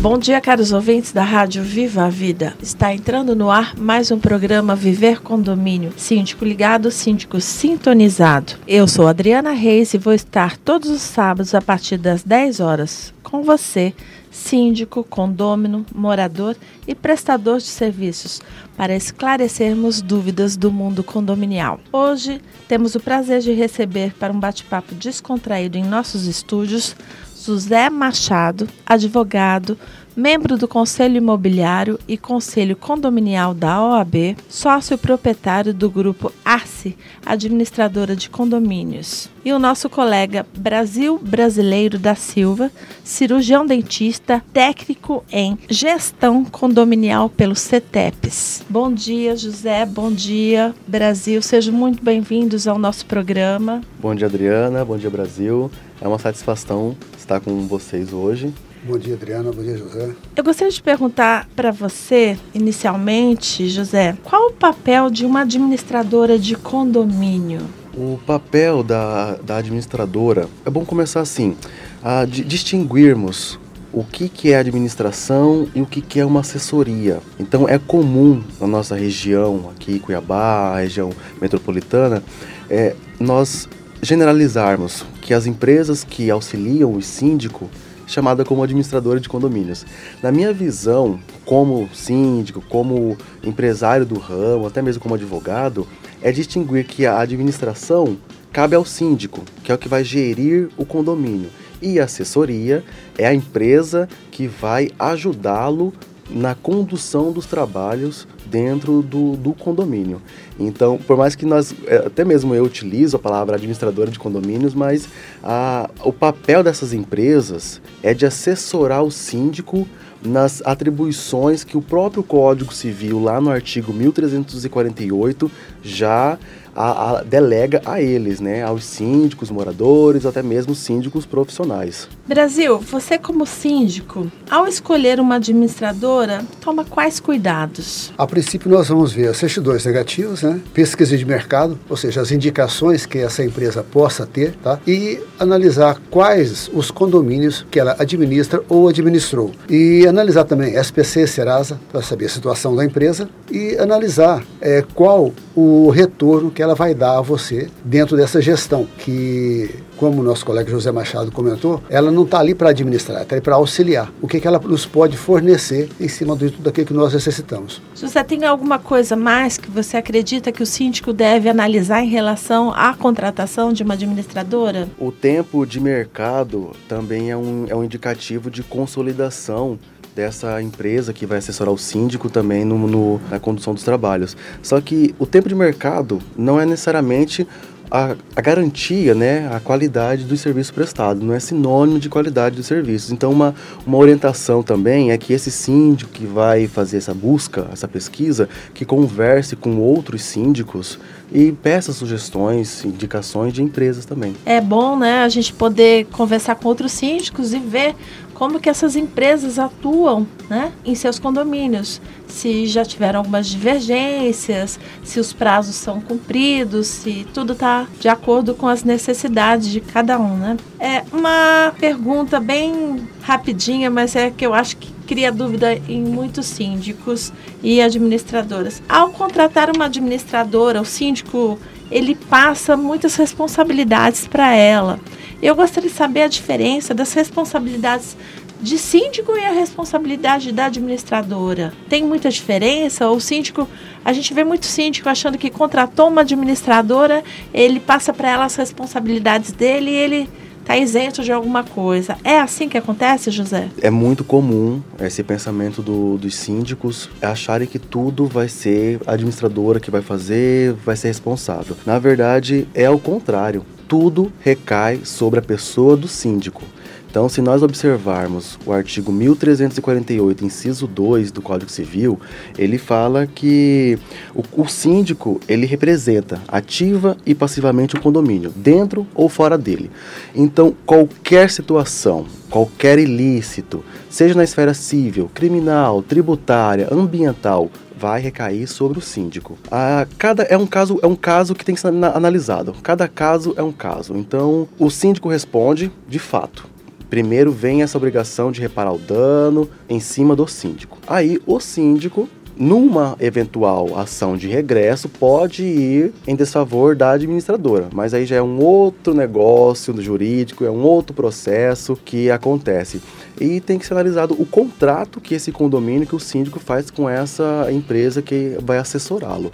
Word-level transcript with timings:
Bom 0.00 0.16
dia, 0.16 0.40
caros 0.40 0.72
ouvintes 0.72 1.12
da 1.12 1.22
Rádio 1.22 1.62
Viva 1.62 2.04
a 2.04 2.08
Vida. 2.08 2.54
Está 2.62 2.94
entrando 2.94 3.36
no 3.36 3.50
ar 3.50 3.76
mais 3.76 4.10
um 4.10 4.18
programa 4.18 4.74
Viver 4.74 5.20
Condomínio. 5.20 5.92
Síndico 5.94 6.42
ligado, 6.42 6.90
síndico 6.90 7.38
sintonizado. 7.38 8.54
Eu 8.66 8.88
sou 8.88 9.06
Adriana 9.06 9.50
Reis 9.50 9.92
e 9.92 9.98
vou 9.98 10.14
estar 10.14 10.56
todos 10.56 10.88
os 10.88 11.02
sábados 11.02 11.54
a 11.54 11.60
partir 11.60 11.98
das 11.98 12.22
10 12.22 12.60
horas 12.60 13.12
com 13.22 13.42
você, 13.42 13.94
síndico, 14.30 15.04
condômino, 15.04 15.84
morador 15.94 16.56
e 16.88 16.94
prestador 16.94 17.58
de 17.58 17.64
serviços, 17.64 18.40
para 18.76 18.96
esclarecermos 18.96 20.00
dúvidas 20.00 20.56
do 20.56 20.72
mundo 20.72 21.04
condominial. 21.04 21.78
Hoje 21.92 22.40
temos 22.66 22.94
o 22.94 23.00
prazer 23.00 23.40
de 23.40 23.52
receber 23.52 24.14
para 24.14 24.32
um 24.32 24.40
bate-papo 24.40 24.94
descontraído 24.94 25.76
em 25.76 25.84
nossos 25.84 26.26
estúdios 26.26 26.96
José 27.44 27.88
Machado, 27.88 28.68
advogado, 28.84 29.78
membro 30.16 30.56
do 30.56 30.68
Conselho 30.68 31.16
Imobiliário 31.16 31.98
e 32.06 32.16
Conselho 32.16 32.76
Condominial 32.76 33.54
da 33.54 33.82
OAB, 33.82 34.36
sócio 34.48 34.98
proprietário 34.98 35.72
do 35.72 35.90
grupo 35.90 36.32
Arce, 36.44 36.96
administradora 37.24 38.16
de 38.16 38.28
condomínios. 38.28 39.28
E 39.44 39.52
o 39.52 39.58
nosso 39.58 39.88
colega 39.88 40.46
Brasil 40.54 41.18
Brasileiro 41.18 41.98
da 41.98 42.14
Silva, 42.14 42.70
cirurgião 43.02 43.64
dentista, 43.64 44.42
técnico 44.52 45.24
em 45.32 45.58
gestão 45.68 46.44
condominial 46.44 47.30
pelo 47.30 47.54
CETEPS. 47.54 48.64
Bom 48.68 48.92
dia, 48.92 49.36
José. 49.36 49.86
Bom 49.86 50.12
dia, 50.12 50.74
Brasil. 50.86 51.40
Sejam 51.40 51.72
muito 51.72 52.04
bem-vindos 52.04 52.68
ao 52.68 52.78
nosso 52.78 53.06
programa. 53.06 53.80
Bom 53.98 54.14
dia, 54.14 54.26
Adriana. 54.26 54.84
Bom 54.84 54.98
dia, 54.98 55.10
Brasil. 55.10 55.70
É 56.00 56.08
uma 56.08 56.18
satisfação 56.18 56.96
estar 57.16 57.40
com 57.40 57.66
vocês 57.66 58.12
hoje. 58.12 58.52
Bom 58.82 58.96
dia, 58.96 59.12
Adriana. 59.12 59.52
Bom 59.52 59.62
dia, 59.62 59.76
José. 59.76 60.10
Eu 60.34 60.42
gostaria 60.42 60.72
de 60.72 60.82
perguntar 60.82 61.46
para 61.54 61.70
você, 61.70 62.38
inicialmente, 62.54 63.68
José, 63.68 64.16
qual 64.24 64.48
o 64.48 64.52
papel 64.52 65.10
de 65.10 65.26
uma 65.26 65.42
administradora 65.42 66.38
de 66.38 66.56
condomínio? 66.56 67.60
O 67.94 68.18
papel 68.26 68.82
da, 68.82 69.34
da 69.34 69.58
administradora, 69.58 70.48
é 70.64 70.70
bom 70.70 70.82
começar 70.86 71.20
assim, 71.20 71.54
a 72.02 72.24
distinguirmos 72.24 73.60
o 73.92 74.02
que, 74.02 74.30
que 74.30 74.50
é 74.50 74.56
administração 74.56 75.68
e 75.74 75.82
o 75.82 75.86
que, 75.86 76.00
que 76.00 76.18
é 76.18 76.24
uma 76.24 76.40
assessoria. 76.40 77.18
Então 77.38 77.68
é 77.68 77.78
comum 77.78 78.42
na 78.58 78.66
nossa 78.66 78.96
região, 78.96 79.70
aqui 79.76 79.98
Cuiabá, 79.98 80.78
região 80.78 81.10
metropolitana, 81.38 82.22
é, 82.70 82.96
nós 83.18 83.68
generalizarmos 84.00 85.04
que 85.20 85.34
as 85.34 85.46
empresas 85.46 86.02
que 86.02 86.30
auxiliam 86.30 86.90
o 86.94 87.02
síndico 87.02 87.68
chamada 88.10 88.44
como 88.44 88.62
administradora 88.62 89.20
de 89.20 89.28
condomínios. 89.28 89.86
Na 90.22 90.32
minha 90.32 90.52
visão, 90.52 91.20
como 91.44 91.88
síndico, 91.94 92.60
como 92.60 93.16
empresário 93.42 94.04
do 94.04 94.18
ramo, 94.18 94.66
até 94.66 94.82
mesmo 94.82 95.02
como 95.02 95.14
advogado, 95.14 95.86
é 96.20 96.30
distinguir 96.32 96.84
que 96.84 97.06
a 97.06 97.18
administração 97.18 98.16
cabe 98.52 98.74
ao 98.74 98.84
síndico, 98.84 99.42
que 99.62 99.70
é 99.70 99.74
o 99.74 99.78
que 99.78 99.88
vai 99.88 100.02
gerir 100.02 100.68
o 100.76 100.84
condomínio, 100.84 101.50
e 101.80 101.98
a 101.98 102.04
assessoria 102.04 102.84
é 103.16 103.26
a 103.26 103.32
empresa 103.32 104.08
que 104.30 104.46
vai 104.46 104.90
ajudá-lo 104.98 105.92
na 106.30 106.54
condução 106.54 107.32
dos 107.32 107.46
trabalhos 107.46 108.26
dentro 108.46 109.02
do, 109.02 109.36
do 109.36 109.52
condomínio. 109.52 110.20
Então, 110.58 110.98
por 110.98 111.16
mais 111.16 111.34
que 111.34 111.44
nós, 111.44 111.74
é, 111.86 111.96
até 112.06 112.24
mesmo 112.24 112.54
eu 112.54 112.64
utilizo 112.64 113.16
a 113.16 113.18
palavra 113.18 113.56
administradora 113.56 114.10
de 114.10 114.18
condomínios, 114.18 114.74
mas 114.74 115.08
a, 115.42 115.90
o 116.04 116.12
papel 116.12 116.62
dessas 116.62 116.92
empresas 116.92 117.80
é 118.02 118.14
de 118.14 118.26
assessorar 118.26 119.02
o 119.02 119.10
síndico 119.10 119.86
nas 120.22 120.62
atribuições 120.64 121.64
que 121.64 121.76
o 121.76 121.82
próprio 121.82 122.22
Código 122.22 122.74
Civil, 122.74 123.22
lá 123.22 123.40
no 123.40 123.50
artigo 123.50 123.92
1348, 123.92 125.50
já 125.82 126.38
a, 126.74 127.18
a, 127.18 127.22
delega 127.22 127.82
a 127.84 128.00
eles, 128.00 128.40
né, 128.40 128.62
aos 128.62 128.84
síndicos, 128.84 129.50
moradores, 129.50 130.26
até 130.26 130.42
mesmo 130.42 130.74
síndicos 130.74 131.26
profissionais. 131.26 132.08
Brasil, 132.26 132.78
você 132.78 133.18
como 133.18 133.46
síndico, 133.46 134.30
ao 134.50 134.66
escolher 134.66 135.20
uma 135.20 135.36
administradora, 135.36 136.44
toma 136.60 136.84
quais 136.84 137.20
cuidados? 137.20 138.12
A 138.16 138.26
princípio 138.26 138.70
nós 138.70 138.88
vamos 138.88 139.12
ver 139.12 139.30
os 139.30 139.36
certidões 139.36 139.84
negativos, 139.84 140.42
né, 140.42 140.60
pesquisa 140.72 141.16
de 141.16 141.24
mercado, 141.24 141.78
ou 141.88 141.96
seja, 141.96 142.20
as 142.20 142.30
indicações 142.30 143.06
que 143.06 143.18
essa 143.18 143.44
empresa 143.44 143.82
possa 143.82 144.26
ter, 144.26 144.54
tá, 144.62 144.78
e 144.86 145.20
analisar 145.38 146.00
quais 146.10 146.70
os 146.72 146.90
condomínios 146.90 147.66
que 147.70 147.78
ela 147.78 147.96
administra 147.98 148.62
ou 148.68 148.88
administrou. 148.88 149.50
E 149.68 150.06
analisar 150.06 150.44
também 150.44 150.74
SPC, 150.74 151.26
Serasa, 151.26 151.80
para 151.90 152.02
saber 152.02 152.26
a 152.26 152.28
situação 152.28 152.74
da 152.74 152.84
empresa 152.84 153.28
e 153.50 153.76
analisar 153.78 154.44
é, 154.60 154.84
qual 154.94 155.32
o 155.54 155.90
retorno 155.90 156.50
que 156.50 156.59
ela 156.60 156.74
vai 156.74 156.94
dar 156.94 157.18
a 157.18 157.20
você 157.20 157.68
dentro 157.84 158.16
dessa 158.16 158.40
gestão, 158.40 158.86
que, 158.98 159.70
como 159.96 160.20
o 160.20 160.24
nosso 160.24 160.44
colega 160.44 160.70
José 160.70 160.90
Machado 160.90 161.30
comentou, 161.30 161.82
ela 161.88 162.10
não 162.10 162.24
está 162.24 162.38
ali 162.38 162.54
para 162.54 162.70
administrar, 162.70 163.22
está 163.22 163.34
ali 163.34 163.42
para 163.42 163.54
auxiliar. 163.54 164.12
O 164.20 164.28
que, 164.28 164.40
que 164.40 164.46
ela 164.46 164.58
nos 164.58 164.86
pode 164.86 165.16
fornecer 165.16 165.88
em 166.00 166.08
cima 166.08 166.36
de 166.36 166.50
tudo 166.50 166.68
aquilo 166.68 166.86
que 166.86 166.92
nós 166.94 167.12
necessitamos. 167.12 167.80
José, 167.94 168.22
tem 168.22 168.44
alguma 168.44 168.78
coisa 168.78 169.16
mais 169.16 169.56
que 169.56 169.70
você 169.70 169.96
acredita 169.96 170.52
que 170.52 170.62
o 170.62 170.66
síndico 170.66 171.12
deve 171.12 171.48
analisar 171.48 172.02
em 172.02 172.08
relação 172.08 172.72
à 172.72 172.94
contratação 172.94 173.72
de 173.72 173.82
uma 173.82 173.94
administradora? 173.94 174.88
O 174.98 175.12
tempo 175.12 175.64
de 175.66 175.80
mercado 175.80 176.72
também 176.88 177.30
é 177.30 177.36
um, 177.36 177.66
é 177.68 177.74
um 177.74 177.84
indicativo 177.84 178.50
de 178.50 178.62
consolidação 178.62 179.78
dessa 180.14 180.60
empresa 180.60 181.12
que 181.12 181.26
vai 181.26 181.38
assessorar 181.38 181.72
o 181.72 181.78
síndico 181.78 182.28
também 182.28 182.64
no, 182.64 182.78
no, 182.86 183.20
na 183.30 183.38
condução 183.38 183.74
dos 183.74 183.82
trabalhos. 183.82 184.36
Só 184.62 184.80
que 184.80 185.14
o 185.18 185.26
tempo 185.26 185.48
de 185.48 185.54
mercado 185.54 186.20
não 186.36 186.60
é 186.60 186.66
necessariamente 186.66 187.46
a, 187.90 188.14
a, 188.36 188.40
garantia, 188.40 189.14
né, 189.14 189.50
a 189.52 189.58
qualidade 189.58 190.24
do 190.24 190.36
serviço 190.36 190.72
prestado, 190.72 191.24
não 191.24 191.34
é 191.34 191.40
sinônimo 191.40 191.98
de 191.98 192.08
qualidade 192.08 192.54
dos 192.54 192.66
serviços. 192.66 193.10
Então, 193.10 193.32
uma, 193.32 193.54
uma 193.84 193.98
orientação 193.98 194.62
também 194.62 195.10
é 195.10 195.18
que 195.18 195.32
esse 195.32 195.50
síndico 195.50 196.12
que 196.12 196.24
vai 196.24 196.68
fazer 196.68 196.98
essa 196.98 197.12
busca, 197.12 197.66
essa 197.72 197.88
pesquisa, 197.88 198.48
que 198.72 198.84
converse 198.84 199.56
com 199.56 199.78
outros 199.78 200.22
síndicos 200.22 200.98
e 201.32 201.52
peça 201.52 201.92
sugestões, 201.92 202.84
indicações 202.84 203.52
de 203.52 203.62
empresas 203.62 204.04
também. 204.04 204.34
É 204.46 204.60
bom, 204.60 204.96
né, 204.96 205.22
a 205.22 205.28
gente 205.28 205.52
poder 205.52 206.06
conversar 206.06 206.54
com 206.54 206.68
outros 206.68 206.92
síndicos 206.92 207.52
e 207.52 207.58
ver 207.58 207.96
como 208.40 208.58
que 208.58 208.70
essas 208.70 208.96
empresas 208.96 209.58
atuam 209.58 210.26
né, 210.48 210.72
em 210.82 210.94
seus 210.94 211.18
condomínios, 211.18 212.00
se 212.26 212.66
já 212.66 212.82
tiveram 212.82 213.18
algumas 213.18 213.46
divergências, 213.46 214.80
se 215.04 215.20
os 215.20 215.30
prazos 215.30 215.74
são 215.74 216.00
cumpridos, 216.00 216.86
se 216.86 217.26
tudo 217.34 217.52
está 217.52 217.86
de 218.00 218.08
acordo 218.08 218.54
com 218.54 218.66
as 218.66 218.82
necessidades 218.82 219.68
de 219.68 219.82
cada 219.82 220.18
um. 220.18 220.38
Né? 220.38 220.56
É 220.78 221.04
uma 221.12 221.74
pergunta 221.78 222.40
bem 222.40 223.06
rapidinha, 223.20 223.90
mas 223.90 224.16
é 224.16 224.30
que 224.30 224.46
eu 224.46 224.54
acho 224.54 224.78
que 224.78 224.90
cria 225.06 225.30
dúvida 225.30 225.74
em 225.86 226.00
muitos 226.02 226.46
síndicos 226.46 227.34
e 227.62 227.82
administradoras. 227.82 228.82
Ao 228.88 229.10
contratar 229.10 229.70
uma 229.70 229.84
administradora, 229.84 230.80
o 230.80 230.86
síndico 230.86 231.58
ele 231.90 232.14
passa 232.14 232.74
muitas 232.74 233.16
responsabilidades 233.16 234.26
para 234.26 234.54
ela. 234.54 234.98
Eu 235.42 235.56
gostaria 235.56 235.88
de 235.88 235.96
saber 235.96 236.22
a 236.22 236.28
diferença 236.28 236.92
das 236.92 237.14
responsabilidades 237.14 238.14
de 238.60 238.76
síndico 238.76 239.36
e 239.38 239.44
a 239.44 239.52
responsabilidade 239.52 240.52
da 240.52 240.66
administradora? 240.66 241.72
Tem 241.88 242.04
muita 242.04 242.28
diferença? 242.28 243.08
O 243.08 243.18
síndico, 243.18 243.66
a 244.04 244.12
gente 244.12 244.34
vê 244.34 244.44
muito 244.44 244.66
síndico 244.66 245.08
achando 245.08 245.38
que 245.38 245.48
contratou 245.48 246.08
uma 246.08 246.20
administradora, 246.20 247.24
ele 247.54 247.80
passa 247.80 248.12
para 248.12 248.28
ela 248.28 248.44
as 248.44 248.56
responsabilidades 248.56 249.52
dele 249.52 249.90
e 249.90 249.94
ele 249.94 250.28
está 250.60 250.76
isento 250.76 251.22
de 251.22 251.32
alguma 251.32 251.64
coisa. 251.64 252.18
É 252.22 252.38
assim 252.38 252.68
que 252.68 252.76
acontece, 252.76 253.30
José? 253.30 253.70
É 253.80 253.88
muito 253.88 254.22
comum 254.22 254.82
esse 255.00 255.22
pensamento 255.22 255.80
do, 255.80 256.18
dos 256.18 256.34
síndicos 256.34 257.08
acharem 257.22 257.66
que 257.66 257.78
tudo 257.78 258.26
vai 258.26 258.46
ser 258.46 259.00
a 259.06 259.12
administradora 259.12 259.80
que 259.80 259.90
vai 259.90 260.02
fazer, 260.02 260.74
vai 260.84 260.96
ser 260.96 261.08
responsável. 261.08 261.74
Na 261.86 261.98
verdade, 261.98 262.68
é 262.74 262.90
o 262.90 262.98
contrário. 262.98 263.64
Tudo 263.90 264.32
recai 264.38 265.00
sobre 265.04 265.40
a 265.40 265.42
pessoa 265.42 265.96
do 265.96 266.06
síndico. 266.06 266.62
Então, 267.10 267.28
se 267.28 267.42
nós 267.42 267.60
observarmos 267.60 268.56
o 268.64 268.72
artigo 268.72 269.10
1348, 269.10 270.44
inciso 270.44 270.86
2 270.86 271.32
do 271.32 271.42
Código 271.42 271.68
Civil, 271.68 272.16
ele 272.56 272.78
fala 272.78 273.26
que 273.26 273.98
o, 274.32 274.44
o, 274.62 274.68
síndico, 274.68 275.40
ele 275.48 275.66
representa 275.66 276.40
ativa 276.46 277.16
e 277.26 277.34
passivamente 277.34 277.96
o 277.96 278.00
condomínio, 278.00 278.52
dentro 278.54 279.04
ou 279.12 279.28
fora 279.28 279.58
dele. 279.58 279.90
Então, 280.32 280.72
qualquer 280.86 281.50
situação, 281.50 282.26
qualquer 282.48 282.96
ilícito, 282.96 283.84
seja 284.08 284.36
na 284.36 284.44
esfera 284.44 284.72
civil, 284.72 285.28
criminal, 285.34 286.04
tributária, 286.04 286.86
ambiental, 286.92 287.68
vai 288.00 288.20
recair 288.20 288.66
sobre 288.66 288.98
o 288.98 289.02
síndico. 289.02 289.58
Ah, 289.70 290.06
cada 290.16 290.44
é 290.44 290.56
um 290.56 290.66
caso 290.66 290.98
é 291.02 291.06
um 291.06 291.14
caso 291.14 291.54
que 291.54 291.64
tem 291.64 291.74
que 291.74 291.80
ser 291.80 291.88
analisado. 291.88 292.74
Cada 292.82 293.06
caso 293.06 293.52
é 293.58 293.62
um 293.62 293.72
caso. 293.72 294.16
Então, 294.16 294.66
o 294.78 294.88
síndico 294.88 295.28
responde 295.28 295.92
de 296.08 296.18
fato. 296.18 296.66
Primeiro 297.10 297.52
vem 297.52 297.82
essa 297.82 297.98
obrigação 297.98 298.50
de 298.50 298.60
reparar 298.60 298.92
o 298.92 298.98
dano 298.98 299.68
em 299.88 300.00
cima 300.00 300.34
do 300.34 300.46
síndico. 300.46 300.96
Aí 301.06 301.38
o 301.44 301.60
síndico 301.60 302.28
numa 302.60 303.16
eventual 303.18 303.98
ação 303.98 304.36
de 304.36 304.46
regresso, 304.46 305.08
pode 305.08 305.62
ir 305.64 306.12
em 306.26 306.36
desfavor 306.36 306.94
da 306.94 307.12
administradora, 307.12 307.88
mas 307.90 308.12
aí 308.12 308.26
já 308.26 308.36
é 308.36 308.42
um 308.42 308.60
outro 308.60 309.14
negócio 309.14 309.98
jurídico, 309.98 310.66
é 310.66 310.70
um 310.70 310.82
outro 310.82 311.14
processo 311.14 311.98
que 312.04 312.30
acontece. 312.30 313.00
E 313.40 313.60
tem 313.60 313.78
que 313.78 313.86
ser 313.86 313.94
analisado 313.94 314.36
o 314.38 314.44
contrato 314.44 315.22
que 315.22 315.34
esse 315.34 315.50
condomínio, 315.50 316.06
que 316.06 316.14
o 316.14 316.20
síndico 316.20 316.60
faz 316.60 316.90
com 316.90 317.08
essa 317.08 317.66
empresa 317.72 318.20
que 318.20 318.58
vai 318.62 318.76
assessorá-lo. 318.76 319.50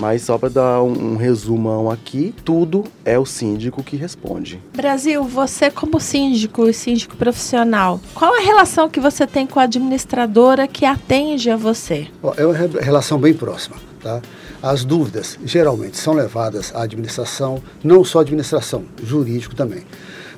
Mas 0.00 0.22
só 0.22 0.38
para 0.38 0.48
dar 0.48 0.82
um, 0.82 1.12
um, 1.12 1.16
resumão 1.16 1.90
aqui, 1.90 2.34
tudo 2.42 2.84
é 3.04 3.18
o 3.18 3.26
síndico 3.26 3.82
que 3.84 3.96
responde. 3.96 4.58
Brasil, 4.74 5.22
você 5.24 5.70
como 5.70 6.00
síndico 6.00 6.66
e 6.66 6.72
síndico 6.72 7.14
profissional, 7.18 8.00
qual 8.14 8.34
a 8.34 8.40
relação 8.40 8.88
que 8.88 8.98
você 8.98 9.26
tem 9.26 9.46
com 9.46 9.60
a 9.60 9.64
administradora 9.64 10.66
que 10.66 10.86
atende 10.86 11.50
a 11.50 11.56
você? 11.56 12.06
É 12.38 12.46
uma 12.46 12.54
relação 12.80 13.18
bem 13.18 13.34
próxima, 13.34 13.76
tá? 14.02 14.22
As 14.62 14.86
dúvidas 14.86 15.38
geralmente 15.44 15.98
são 15.98 16.14
levadas 16.14 16.74
à 16.74 16.82
administração, 16.84 17.62
não 17.84 18.02
só 18.02 18.20
administração, 18.20 18.84
jurídico 19.04 19.54
também. 19.54 19.84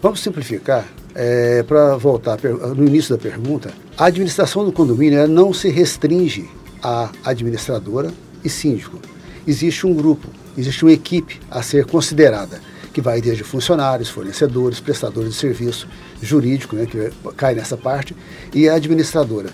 Vamos 0.02 0.18
simplificar, 0.18 0.84
é, 1.14 1.62
para 1.62 1.96
voltar 1.96 2.36
no 2.76 2.84
início 2.84 3.16
da 3.16 3.22
pergunta, 3.22 3.72
a 3.96 4.06
administração 4.06 4.64
do 4.64 4.72
condomínio 4.72 5.28
não 5.28 5.52
se 5.52 5.68
restringe 5.68 6.50
à 6.82 7.10
administradora 7.24 8.12
e 8.44 8.48
síndico 8.48 8.98
existe 9.46 9.86
um 9.86 9.94
grupo, 9.94 10.28
existe 10.56 10.84
uma 10.84 10.92
equipe 10.92 11.40
a 11.50 11.62
ser 11.62 11.84
considerada, 11.86 12.60
que 12.92 13.00
vai 13.00 13.20
desde 13.20 13.42
funcionários, 13.42 14.08
fornecedores, 14.08 14.80
prestadores 14.80 15.30
de 15.30 15.36
serviço, 15.36 15.88
jurídico, 16.20 16.76
né, 16.76 16.86
que 16.86 17.10
cai 17.36 17.54
nessa 17.54 17.76
parte, 17.76 18.14
e 18.54 18.68
a 18.68 18.74
administradora. 18.74 19.50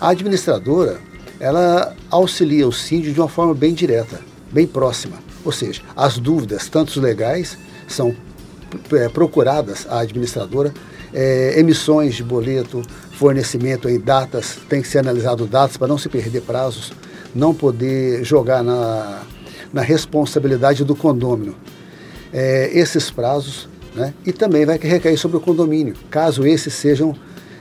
A 0.00 0.08
administradora, 0.08 0.98
ela 1.38 1.94
auxilia 2.10 2.66
o 2.66 2.72
síndico 2.72 3.14
de 3.14 3.20
uma 3.20 3.28
forma 3.28 3.54
bem 3.54 3.72
direta, 3.72 4.20
bem 4.50 4.66
próxima. 4.66 5.18
Ou 5.44 5.52
seja, 5.52 5.82
as 5.96 6.18
dúvidas, 6.18 6.68
tanto 6.68 7.00
legais, 7.00 7.56
são 7.86 8.14
é, 8.92 9.08
procuradas 9.08 9.86
à 9.88 10.00
administradora, 10.00 10.72
é, 11.12 11.58
emissões 11.58 12.14
de 12.14 12.22
boleto, 12.22 12.82
fornecimento 13.12 13.88
em 13.88 14.00
datas, 14.00 14.58
tem 14.68 14.80
que 14.82 14.88
ser 14.88 14.98
analisado 14.98 15.46
datas 15.46 15.76
para 15.76 15.86
não 15.86 15.98
se 15.98 16.08
perder 16.08 16.42
prazos, 16.42 16.92
não 17.34 17.54
poder 17.54 18.24
jogar 18.24 18.62
na, 18.62 19.22
na 19.72 19.82
responsabilidade 19.82 20.84
do 20.84 20.94
condômino 20.94 21.54
é, 22.32 22.70
esses 22.72 23.10
prazos, 23.10 23.68
né? 23.94 24.14
e 24.24 24.32
também 24.32 24.64
vai 24.64 24.78
recair 24.78 25.18
sobre 25.18 25.36
o 25.36 25.40
condomínio, 25.40 25.94
caso 26.10 26.46
esses 26.46 26.74
sejam 26.74 27.14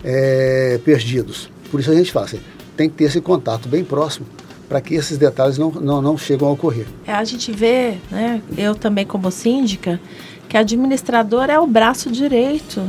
é, 0.03 0.79
perdidos. 0.83 1.49
Por 1.69 1.79
isso 1.79 1.91
a 1.91 1.95
gente 1.95 2.11
fala 2.11 2.25
assim, 2.25 2.39
tem 2.75 2.89
que 2.89 2.95
ter 2.95 3.05
esse 3.05 3.21
contato 3.21 3.67
bem 3.67 3.83
próximo 3.83 4.25
para 4.67 4.79
que 4.79 4.95
esses 4.95 5.17
detalhes 5.17 5.57
não, 5.57 5.69
não, 5.71 6.01
não 6.01 6.17
chegam 6.17 6.47
a 6.47 6.51
ocorrer. 6.51 6.85
É, 7.05 7.11
a 7.11 7.23
gente 7.25 7.51
vê, 7.51 7.97
né, 8.09 8.41
eu 8.57 8.73
também 8.73 9.05
como 9.05 9.29
síndica, 9.29 9.99
que 10.47 10.55
a 10.55 10.61
administradora 10.61 11.53
é 11.53 11.59
o 11.59 11.67
braço 11.67 12.09
direito 12.09 12.81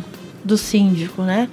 do 0.45 0.57
síndico, 0.57 1.23
né? 1.23 1.49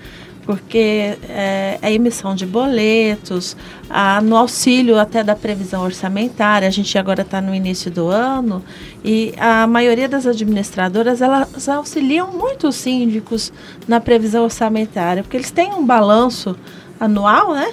Porque 0.49 1.15
é, 1.29 1.77
a 1.79 1.91
emissão 1.91 2.33
de 2.33 2.43
boletos, 2.43 3.55
a, 3.87 4.19
no 4.19 4.35
auxílio 4.35 4.97
até 4.97 5.23
da 5.23 5.35
previsão 5.35 5.83
orçamentária, 5.83 6.67
a 6.67 6.71
gente 6.71 6.97
agora 6.97 7.21
está 7.21 7.39
no 7.39 7.53
início 7.53 7.91
do 7.91 8.07
ano, 8.07 8.63
e 9.05 9.31
a 9.37 9.67
maioria 9.67 10.09
das 10.09 10.25
administradoras 10.25 11.21
elas 11.21 11.69
auxiliam 11.69 12.31
muito 12.31 12.67
os 12.67 12.75
síndicos 12.77 13.53
na 13.87 13.99
previsão 13.99 14.43
orçamentária, 14.43 15.21
porque 15.21 15.37
eles 15.37 15.51
têm 15.51 15.71
um 15.71 15.85
balanço 15.85 16.55
anual, 16.99 17.53
né? 17.53 17.71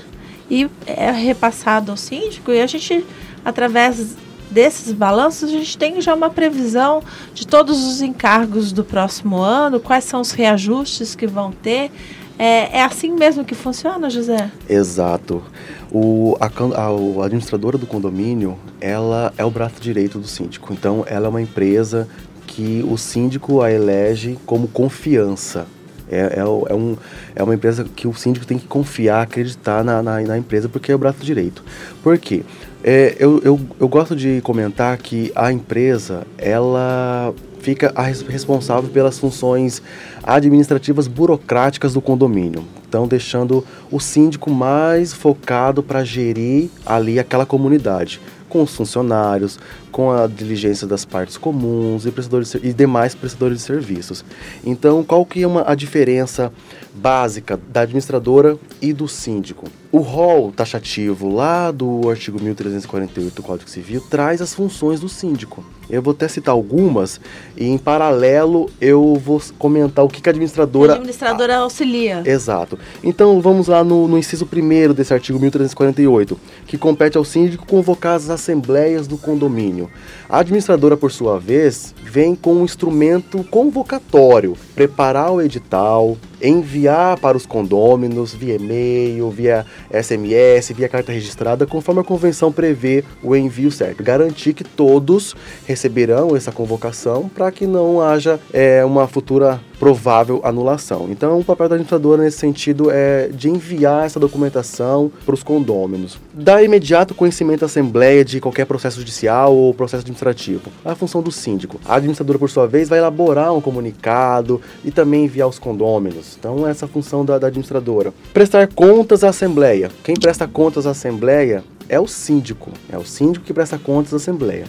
E 0.50 0.68
é 0.86 1.10
repassado 1.10 1.90
ao 1.90 1.96
síndico, 1.96 2.52
e 2.52 2.60
a 2.60 2.66
gente, 2.66 3.02
através 3.42 4.14
desses 4.50 4.92
balanços, 4.92 5.48
a 5.48 5.52
gente 5.52 5.78
tem 5.78 5.98
já 6.02 6.14
uma 6.14 6.28
previsão 6.28 7.02
de 7.32 7.46
todos 7.46 7.86
os 7.86 8.02
encargos 8.02 8.70
do 8.70 8.84
próximo 8.84 9.38
ano, 9.38 9.80
quais 9.80 10.04
são 10.04 10.20
os 10.20 10.32
reajustes 10.32 11.14
que 11.14 11.26
vão 11.26 11.50
ter. 11.50 11.90
É, 12.38 12.78
é 12.78 12.82
assim 12.82 13.12
mesmo 13.12 13.44
que 13.44 13.54
funciona, 13.54 14.10
José? 14.10 14.50
Exato. 14.68 15.42
O, 15.90 16.36
a, 16.40 16.46
a, 16.46 17.20
a, 17.20 17.24
administradora 17.24 17.78
do 17.78 17.86
condomínio, 17.86 18.58
ela 18.80 19.32
é 19.38 19.44
o 19.44 19.50
braço 19.50 19.80
direito 19.80 20.18
do 20.18 20.26
síndico. 20.26 20.72
Então, 20.72 21.04
ela 21.08 21.26
é 21.26 21.28
uma 21.28 21.40
empresa 21.40 22.08
que 22.46 22.84
o 22.88 22.96
síndico 22.96 23.62
a 23.62 23.72
elege 23.72 24.38
como 24.44 24.68
confiança. 24.68 25.66
É, 26.08 26.18
é, 26.18 26.40
é, 26.40 26.74
um, 26.74 26.96
é 27.34 27.42
uma 27.42 27.54
empresa 27.54 27.84
que 27.84 28.06
o 28.06 28.14
síndico 28.14 28.46
tem 28.46 28.58
que 28.58 28.66
confiar, 28.66 29.22
acreditar 29.22 29.82
na, 29.82 30.02
na, 30.02 30.20
na 30.20 30.38
empresa, 30.38 30.68
porque 30.68 30.92
é 30.92 30.94
o 30.94 30.98
braço 30.98 31.24
direito. 31.24 31.64
Por 32.02 32.16
quê? 32.18 32.42
É, 32.84 33.16
eu, 33.18 33.40
eu, 33.42 33.60
eu 33.80 33.88
gosto 33.88 34.14
de 34.14 34.40
comentar 34.42 34.96
que 34.98 35.32
a 35.34 35.50
empresa, 35.52 36.24
ela 36.38 37.34
fica 37.60 37.92
responsável 38.28 38.88
pelas 38.90 39.18
funções 39.18 39.82
administrativas 40.26 41.06
burocráticas 41.06 41.94
do 41.94 42.00
condomínio. 42.00 42.64
Então, 42.88 43.06
deixando 43.06 43.64
o 43.90 44.00
síndico 44.00 44.50
mais 44.50 45.12
focado 45.12 45.82
para 45.82 46.04
gerir 46.04 46.68
ali 46.84 47.18
aquela 47.18 47.46
comunidade, 47.46 48.20
com 48.48 48.62
os 48.62 48.74
funcionários, 48.74 49.58
com 49.92 50.10
a 50.10 50.26
diligência 50.26 50.86
das 50.86 51.04
partes 51.04 51.36
comuns 51.36 52.04
e, 52.06 52.10
prestadores 52.10 52.54
e 52.54 52.72
demais 52.72 53.14
prestadores 53.14 53.58
de 53.58 53.64
serviços. 53.64 54.24
Então, 54.64 55.04
qual 55.04 55.24
que 55.24 55.42
é 55.42 55.46
uma, 55.46 55.64
a 55.70 55.74
diferença 55.74 56.52
básica 56.94 57.58
da 57.68 57.82
administradora 57.82 58.58
e 58.80 58.92
do 58.92 59.06
síndico? 59.06 59.66
O 59.96 60.00
rol 60.00 60.52
taxativo 60.52 61.34
lá 61.34 61.70
do 61.70 62.10
artigo 62.10 62.38
1348 62.38 63.34
do 63.34 63.42
Código 63.42 63.70
Civil 63.70 64.02
traz 64.10 64.42
as 64.42 64.52
funções 64.52 65.00
do 65.00 65.08
síndico. 65.08 65.64
Eu 65.88 66.02
vou 66.02 66.12
até 66.12 66.26
citar 66.28 66.52
algumas 66.52 67.18
e 67.56 67.64
em 67.64 67.78
paralelo 67.78 68.68
eu 68.78 69.14
vou 69.14 69.40
comentar 69.58 70.04
o 70.04 70.08
que, 70.08 70.20
que 70.20 70.28
a 70.28 70.32
administradora. 70.32 70.92
A 70.92 70.96
administradora 70.96 71.56
auxilia. 71.58 72.22
Exato. 72.26 72.78
Então 73.02 73.40
vamos 73.40 73.68
lá 73.68 73.82
no, 73.82 74.06
no 74.06 74.18
inciso 74.18 74.44
primeiro 74.44 74.92
desse 74.92 75.14
artigo 75.14 75.38
1348, 75.38 76.38
que 76.66 76.76
compete 76.76 77.16
ao 77.16 77.24
síndico 77.24 77.66
convocar 77.66 78.16
as 78.16 78.28
assembleias 78.28 79.06
do 79.06 79.16
condomínio. 79.16 79.88
A 80.28 80.40
administradora, 80.40 80.96
por 80.96 81.10
sua 81.10 81.38
vez, 81.38 81.94
vem 82.02 82.34
com 82.34 82.54
um 82.54 82.64
instrumento 82.64 83.44
convocatório, 83.44 84.56
preparar 84.74 85.30
o 85.30 85.40
edital, 85.40 86.18
enviar 86.42 87.18
para 87.20 87.36
os 87.36 87.46
condôminos 87.46 88.34
via 88.34 88.56
e-mail, 88.56 89.30
via 89.30 89.64
SMS, 89.90 90.72
via 90.74 90.88
carta 90.88 91.12
registrada, 91.12 91.66
conforme 91.66 92.00
a 92.00 92.04
convenção 92.04 92.52
prevê 92.52 93.04
o 93.22 93.34
envio 93.34 93.70
certo. 93.70 94.02
Garantir 94.02 94.52
que 94.52 94.64
todos 94.64 95.34
receberão 95.66 96.36
essa 96.36 96.52
convocação 96.52 97.28
para 97.28 97.50
que 97.50 97.66
não 97.66 98.00
haja 98.00 98.40
é, 98.52 98.84
uma 98.84 99.06
futura 99.06 99.60
provável 99.78 100.40
anulação. 100.44 101.08
Então, 101.10 101.38
o 101.38 101.44
papel 101.44 101.68
da 101.68 101.74
administradora 101.74 102.22
nesse 102.22 102.38
sentido 102.38 102.90
é 102.90 103.28
de 103.28 103.48
enviar 103.48 104.06
essa 104.06 104.18
documentação 104.18 105.10
para 105.24 105.34
os 105.34 105.42
condôminos. 105.42 106.18
Dar 106.32 106.62
imediato 106.62 107.14
conhecimento 107.14 107.62
à 107.62 107.66
Assembleia 107.66 108.24
de 108.24 108.40
qualquer 108.40 108.66
processo 108.66 108.98
judicial 108.98 109.54
ou 109.54 109.74
processo 109.74 110.02
administrativo. 110.02 110.70
A 110.84 110.94
função 110.94 111.22
do 111.22 111.30
síndico. 111.30 111.80
A 111.84 111.96
administradora, 111.96 112.38
por 112.38 112.50
sua 112.50 112.66
vez, 112.66 112.88
vai 112.88 112.98
elaborar 112.98 113.52
um 113.52 113.60
comunicado 113.60 114.60
e 114.84 114.90
também 114.90 115.24
enviar 115.24 115.46
aos 115.46 115.58
condôminos. 115.58 116.36
Então, 116.38 116.66
essa 116.66 116.84
é 116.84 116.86
a 116.86 116.90
função 116.90 117.24
da, 117.24 117.38
da 117.38 117.48
administradora. 117.48 118.12
Prestar 118.32 118.68
contas 118.68 119.24
à 119.24 119.28
Assembleia. 119.28 119.90
Quem 120.02 120.14
presta 120.14 120.46
contas 120.46 120.86
à 120.86 120.90
Assembleia 120.90 121.64
é 121.88 122.00
o 122.00 122.06
síndico. 122.06 122.70
É 122.90 122.98
o 122.98 123.04
síndico 123.04 123.44
que 123.44 123.52
presta 123.54 123.78
contas 123.78 124.12
à 124.12 124.16
Assembleia. 124.16 124.64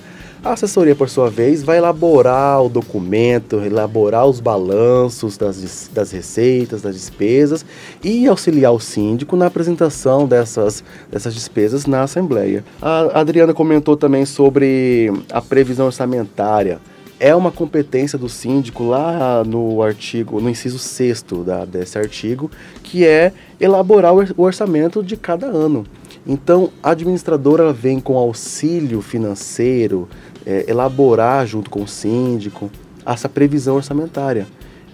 A 0.48 0.54
assessoria, 0.54 0.96
por 0.96 1.10
sua 1.10 1.30
vez, 1.30 1.62
vai 1.62 1.78
elaborar 1.78 2.64
o 2.64 2.70
documento, 2.70 3.58
elaborar 3.58 4.26
os 4.26 4.40
balanços 4.40 5.36
das, 5.36 5.90
das 5.94 6.10
receitas, 6.12 6.82
das 6.82 6.96
despesas 6.96 7.66
e 8.02 8.26
auxiliar 8.28 8.72
o 8.72 8.80
síndico 8.80 9.36
na 9.36 9.48
apresentação 9.48 10.26
dessas, 10.26 10.86
dessas 11.12 11.34
despesas 11.34 11.86
na 11.86 12.04
Assembleia. 12.04 12.64
A 12.82 13.20
Adriana 13.20 13.54
comentou 13.54 13.98
também 13.98 14.26
sobre 14.26 15.12
a 15.34 15.42
previsão 15.42 15.88
orçamentária 15.88 16.80
é 17.20 17.36
uma 17.36 17.52
competência 17.52 18.18
do 18.18 18.30
síndico 18.30 18.84
lá 18.84 19.44
no 19.44 19.82
artigo, 19.82 20.40
no 20.40 20.50
inciso 20.50 20.78
6 20.78 21.26
da, 21.44 21.66
desse 21.66 21.98
artigo, 21.98 22.50
que 22.84 23.06
é 23.06 23.34
elaborar 23.60 24.14
o 24.14 24.44
orçamento 24.44 25.04
de 25.04 25.18
cada 25.18 25.48
ano. 25.48 25.84
Então, 26.28 26.72
a 26.84 26.92
administradora 26.92 27.72
vem 27.72 28.02
com 28.02 28.18
auxílio 28.18 29.02
financeiro, 29.02 30.10
é, 30.46 30.66
elaborar 30.68 31.48
junto 31.48 31.70
com 31.70 31.84
o 31.84 31.88
síndico 31.88 32.70
essa 33.06 33.30
previsão 33.30 33.78
orçamentária. 33.78 34.46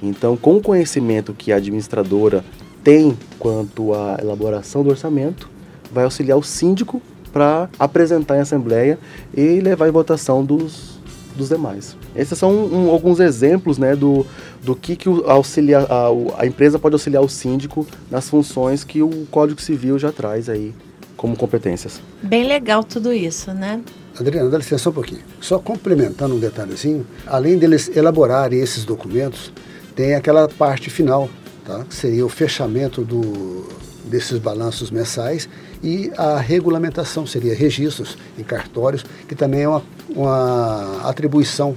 Então, 0.01 0.37
com 0.37 0.57
o 0.57 0.61
conhecimento 0.61 1.33
que 1.33 1.51
a 1.51 1.55
administradora 1.55 2.45
tem 2.83 3.17
quanto 3.39 3.95
à 3.95 4.17
elaboração 4.21 4.83
do 4.83 4.91
orçamento, 4.91 5.49
vai 5.91 6.03
auxiliar 6.03 6.37
o 6.37 6.43
síndico 6.43 7.01
para 7.31 7.67
apresentar 7.79 8.37
em 8.37 8.41
assembleia 8.41 8.99
e 9.35 9.59
levar 9.59 9.87
em 9.87 9.91
votação 9.91 10.45
dos, 10.45 10.99
dos 11.35 11.49
demais. 11.49 11.97
Esses 12.15 12.37
são 12.37 12.51
um, 12.51 12.91
alguns 12.91 13.19
exemplos 13.19 13.79
né, 13.79 13.95
do, 13.95 14.23
do 14.61 14.75
que, 14.75 14.95
que 14.95 15.09
o 15.09 15.23
a, 15.27 16.41
a 16.41 16.45
empresa 16.45 16.77
pode 16.77 16.93
auxiliar 16.93 17.23
o 17.23 17.29
síndico 17.29 17.87
nas 18.11 18.29
funções 18.29 18.83
que 18.83 19.01
o 19.01 19.25
Código 19.31 19.59
Civil 19.59 19.97
já 19.97 20.11
traz 20.11 20.47
aí 20.47 20.75
como 21.23 21.37
competências. 21.37 22.01
Bem 22.21 22.45
legal 22.45 22.83
tudo 22.83 23.13
isso, 23.13 23.53
né? 23.53 23.81
Adriana, 24.19 24.49
dá 24.49 24.57
licença 24.57 24.89
um 24.89 24.91
pouquinho. 24.91 25.21
Só 25.39 25.57
complementando 25.57 26.35
um 26.35 26.39
detalhezinho, 26.39 27.07
além 27.25 27.57
deles 27.57 27.89
elaborarem 27.95 28.59
esses 28.59 28.83
documentos, 28.83 29.49
tem 29.95 30.15
aquela 30.15 30.49
parte 30.49 30.89
final, 30.89 31.29
tá? 31.63 31.85
que 31.85 31.95
seria 31.95 32.25
o 32.25 32.29
fechamento 32.29 33.05
do, 33.05 33.65
desses 34.03 34.37
balanços 34.37 34.91
mensais 34.91 35.47
e 35.81 36.11
a 36.17 36.37
regulamentação, 36.39 37.25
seria 37.25 37.55
registros 37.55 38.17
em 38.37 38.43
cartórios, 38.43 39.05
que 39.25 39.33
também 39.33 39.61
é 39.61 39.69
uma, 39.69 39.81
uma 40.09 41.09
atribuição 41.09 41.73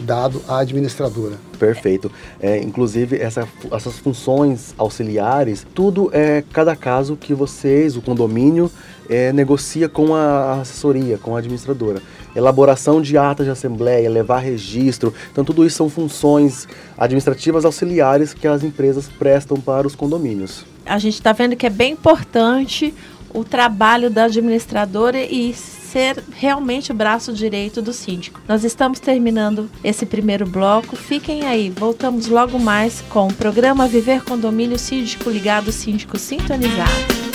dado 0.00 0.42
à 0.46 0.58
administradora. 0.58 1.36
Perfeito. 1.58 2.10
É, 2.40 2.58
inclusive, 2.58 3.16
essa, 3.16 3.48
essas 3.70 3.98
funções 3.98 4.74
auxiliares, 4.76 5.66
tudo 5.74 6.10
é 6.12 6.44
cada 6.52 6.76
caso 6.76 7.16
que 7.16 7.34
vocês, 7.34 7.96
o 7.96 8.02
condomínio, 8.02 8.70
é, 9.08 9.32
negocia 9.32 9.88
com 9.88 10.14
a 10.14 10.60
assessoria, 10.60 11.18
com 11.18 11.34
a 11.34 11.38
administradora. 11.38 12.02
Elaboração 12.34 13.00
de 13.00 13.16
atas 13.16 13.46
de 13.46 13.52
assembleia, 13.52 14.10
levar 14.10 14.40
registro. 14.40 15.14
Então, 15.32 15.44
tudo 15.44 15.64
isso 15.64 15.76
são 15.76 15.88
funções 15.88 16.68
administrativas 16.98 17.64
auxiliares 17.64 18.34
que 18.34 18.46
as 18.46 18.62
empresas 18.62 19.08
prestam 19.08 19.58
para 19.58 19.86
os 19.86 19.94
condomínios. 19.94 20.64
A 20.84 20.98
gente 20.98 21.14
está 21.14 21.32
vendo 21.32 21.56
que 21.56 21.66
é 21.66 21.70
bem 21.70 21.92
importante 21.92 22.94
o 23.32 23.44
trabalho 23.44 24.10
da 24.10 24.24
administradora 24.24 25.18
e 25.18 25.50
ser 25.86 26.22
realmente 26.32 26.90
o 26.90 26.94
braço 26.94 27.32
direito 27.32 27.80
do 27.80 27.92
síndico. 27.92 28.40
Nós 28.48 28.64
estamos 28.64 28.98
terminando 28.98 29.70
esse 29.82 30.04
primeiro 30.04 30.44
bloco. 30.44 30.96
Fiquem 30.96 31.46
aí, 31.46 31.70
voltamos 31.70 32.26
logo 32.26 32.58
mais 32.58 33.02
com 33.08 33.28
o 33.28 33.34
programa 33.34 33.86
Viver 33.86 34.22
Condomínio 34.24 34.78
Síndico 34.78 35.30
Ligado, 35.30 35.70
Síndico 35.70 36.18
Sintonizado. 36.18 37.26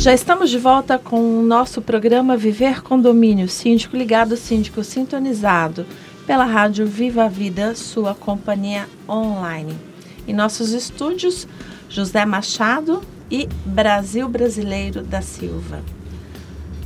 Já 0.00 0.14
estamos 0.14 0.48
de 0.48 0.58
volta 0.58 0.96
com 0.98 1.40
o 1.40 1.42
nosso 1.42 1.82
programa 1.82 2.36
Viver 2.36 2.82
Condomínio, 2.82 3.48
síndico 3.48 3.96
ligado, 3.96 4.36
síndico 4.36 4.82
sintonizado, 4.82 5.84
pela 6.26 6.44
rádio 6.44 6.86
Viva 6.86 7.24
a 7.24 7.28
Vida, 7.28 7.74
sua 7.74 8.14
companhia 8.14 8.88
online. 9.08 9.87
Em 10.28 10.34
nossos 10.34 10.72
estúdios, 10.72 11.48
José 11.88 12.24
Machado 12.26 13.02
e 13.30 13.48
Brasil 13.64 14.28
Brasileiro 14.28 15.02
da 15.02 15.22
Silva. 15.22 15.82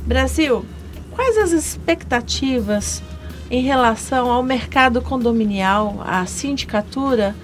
Brasil, 0.07 0.65
quais 1.11 1.37
as 1.37 1.51
expectativas 1.51 3.03
em 3.51 3.61
relação 3.61 4.31
ao 4.31 4.41
mercado 4.41 5.01
condominial, 5.01 6.01
à 6.05 6.25
sindicatura? 6.25 7.35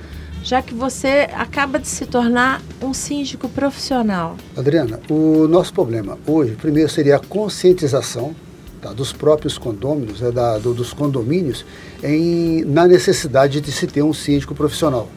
já 0.43 0.61
que 0.61 0.73
você 0.73 1.27
acaba 1.33 1.79
de 1.79 1.87
se 1.87 2.05
tornar 2.05 2.61
um 2.81 2.93
síndico 2.93 3.49
profissional? 3.49 4.37
Adriana, 4.55 4.99
o 5.09 5.47
nosso 5.47 5.73
problema 5.73 6.17
hoje, 6.25 6.55
primeiro 6.55 6.89
seria 6.89 7.17
a 7.17 7.19
conscientização 7.19 8.33
tá, 8.81 8.93
dos 8.93 9.11
próprios 9.11 9.57
condôminos, 9.57 10.21
né, 10.21 10.31
da, 10.31 10.57
do, 10.57 10.73
dos 10.73 10.93
condomínios, 10.93 11.65
em, 12.01 12.63
na 12.63 12.87
necessidade 12.87 13.59
de 13.59 13.71
se 13.71 13.85
ter 13.85 14.01
um 14.01 14.13
síndico 14.13 14.55
profissional. 14.55 15.09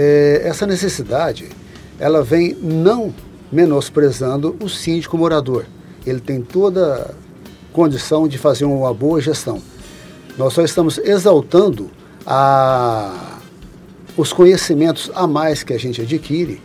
É, 0.00 0.42
essa 0.44 0.64
necessidade, 0.64 1.48
ela 1.98 2.22
vem 2.22 2.54
não 2.54 3.12
menosprezando 3.50 4.54
o 4.62 4.68
síndico 4.68 5.18
morador. 5.18 5.66
Ele 6.06 6.20
tem 6.20 6.40
toda 6.40 7.16
condição 7.72 8.28
de 8.28 8.38
fazer 8.38 8.64
uma 8.64 8.94
boa 8.94 9.20
gestão. 9.20 9.60
Nós 10.38 10.52
só 10.52 10.62
estamos 10.62 10.98
exaltando 10.98 11.90
a 12.24 13.40
os 14.16 14.32
conhecimentos 14.32 15.10
a 15.16 15.26
mais 15.26 15.64
que 15.64 15.72
a 15.72 15.78
gente 15.78 16.00
adquire 16.00 16.62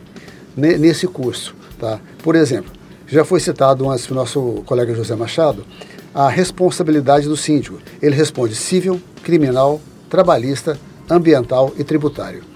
nesse 0.55 1.07
curso. 1.07 1.55
Tá? 1.79 1.99
Por 2.21 2.35
exemplo, 2.35 2.71
já 3.07 3.25
foi 3.25 3.39
citado 3.39 3.89
antes 3.89 4.05
pelo 4.05 4.19
nosso 4.19 4.61
colega 4.67 4.93
José 4.93 5.15
Machado, 5.15 5.65
a 6.13 6.29
responsabilidade 6.29 7.27
do 7.27 7.35
síndico. 7.35 7.79
Ele 7.99 8.15
responde 8.15 8.55
civil, 8.55 9.01
criminal, 9.23 9.81
trabalhista, 10.07 10.79
ambiental 11.09 11.73
e 11.79 11.83
tributário. 11.83 12.52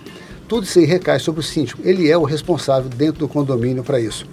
Tudo 0.47 0.63
isso 0.63 0.79
aí 0.79 0.85
recai 0.85 1.19
sobre 1.19 1.41
o 1.41 1.43
síndico. 1.43 1.81
Ele 1.83 2.09
é 2.09 2.17
o 2.17 2.23
responsável 2.23 2.89
dentro 2.89 3.19
do 3.19 3.27
condomínio 3.27 3.83
para 3.83 3.99
isso. 3.99 4.25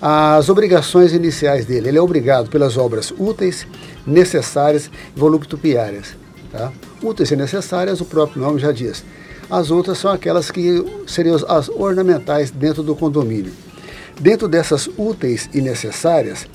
As 0.00 0.48
obrigações 0.48 1.12
iniciais 1.12 1.66
dele, 1.66 1.88
ele 1.88 1.98
é 1.98 2.00
obrigado 2.00 2.48
pelas 2.48 2.78
obras 2.78 3.12
úteis, 3.18 3.66
necessárias 4.06 4.90
e 5.14 5.18
voluptuarias. 5.18 6.16
Tá? 6.50 6.72
Úteis 7.02 7.30
e 7.30 7.36
necessárias, 7.36 8.00
o 8.00 8.06
próprio 8.06 8.40
nome 8.40 8.58
já 8.58 8.72
diz. 8.72 9.04
As 9.50 9.70
outras 9.70 9.98
são 9.98 10.10
aquelas 10.10 10.50
que 10.50 10.82
seriam 11.06 11.36
as 11.48 11.68
ornamentais 11.68 12.50
dentro 12.50 12.82
do 12.82 12.96
condomínio. 12.96 13.52
Dentro 14.18 14.48
dessas 14.48 14.88
úteis 14.96 15.50
e 15.52 15.60
necessárias, 15.60 16.46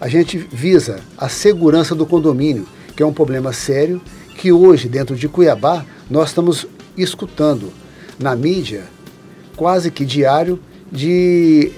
a 0.00 0.06
gente 0.06 0.38
visa 0.38 1.00
a 1.18 1.28
segurança 1.28 1.94
do 1.94 2.06
condomínio, 2.06 2.66
que 2.96 3.02
é 3.02 3.06
um 3.06 3.12
problema 3.12 3.52
sério 3.52 4.00
que 4.36 4.52
hoje, 4.52 4.88
dentro 4.88 5.16
de 5.16 5.28
Cuiabá, 5.28 5.84
nós 6.08 6.28
estamos 6.28 6.66
escutando 6.96 7.72
na 8.18 8.34
mídia, 8.36 8.84
quase 9.56 9.90
que 9.90 10.04
diário, 10.04 10.58
de 10.90 11.72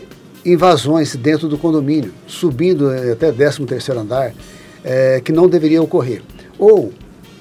invasões 0.45 1.15
dentro 1.17 1.49
do 1.49 1.57
condomínio, 1.57 2.13
subindo 2.27 2.91
até 2.91 3.33
13 3.33 3.65
terceiro 3.65 4.01
andar, 4.01 4.35
é, 4.83 5.21
que 5.25 5.33
não 5.33 5.49
deveria 5.49 5.83
ocorrer. 5.83 6.23
Ou 6.59 6.93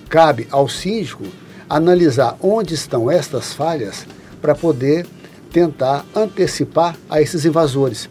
cabe 0.10 0.48
ao 0.52 0.70
síndico 0.70 1.24
analisar 1.70 2.38
onde 2.42 2.74
estão 2.74 3.10
estas 3.10 3.54
falhas 3.54 4.06
para 4.42 4.54
poder 4.54 5.06
tentar 5.52 6.06
antecipar 6.16 6.96
a 7.10 7.22
esses 7.22 7.46
invasores. 7.46 8.10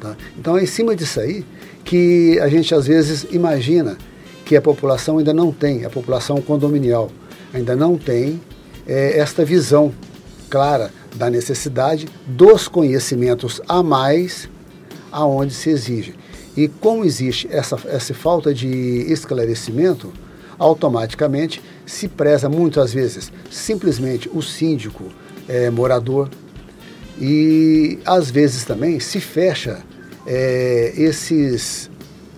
Tá? 0.00 0.16
Então 0.38 0.56
é 0.56 0.62
em 0.62 0.66
cima 0.66 0.94
disso 0.94 1.20
aí 1.20 1.44
que 1.84 2.38
a 2.40 2.48
gente 2.48 2.74
às 2.74 2.86
vezes 2.86 3.26
imagina 3.30 3.96
que 4.44 4.56
a 4.56 4.62
população 4.62 5.18
ainda 5.18 5.32
não 5.32 5.52
tem, 5.52 5.84
a 5.84 5.90
população 5.90 6.40
condominial 6.40 7.10
ainda 7.52 7.76
não 7.76 7.96
tem 7.96 8.40
é, 8.86 9.18
esta 9.18 9.44
visão 9.44 9.92
clara 10.50 10.90
da 11.14 11.30
necessidade 11.30 12.08
dos 12.26 12.68
conhecimentos 12.68 13.60
a 13.68 13.82
mais 13.82 14.48
aonde 15.10 15.54
se 15.54 15.70
exige. 15.70 16.14
E 16.56 16.68
como 16.68 17.04
existe 17.04 17.48
essa, 17.50 17.78
essa 17.86 18.12
falta 18.12 18.52
de 18.52 18.68
esclarecimento, 19.10 20.12
automaticamente 20.58 21.62
se 21.86 22.06
preza 22.06 22.48
muitas 22.48 22.92
vezes 22.92 23.32
simplesmente 23.50 24.30
o 24.32 24.42
síndico 24.42 25.04
é, 25.48 25.70
morador 25.70 26.28
e 27.20 27.98
às 28.04 28.30
vezes 28.30 28.64
também 28.64 29.00
se 29.00 29.20
fecha 29.20 29.82
é, 30.26 30.92
esses 30.96 31.90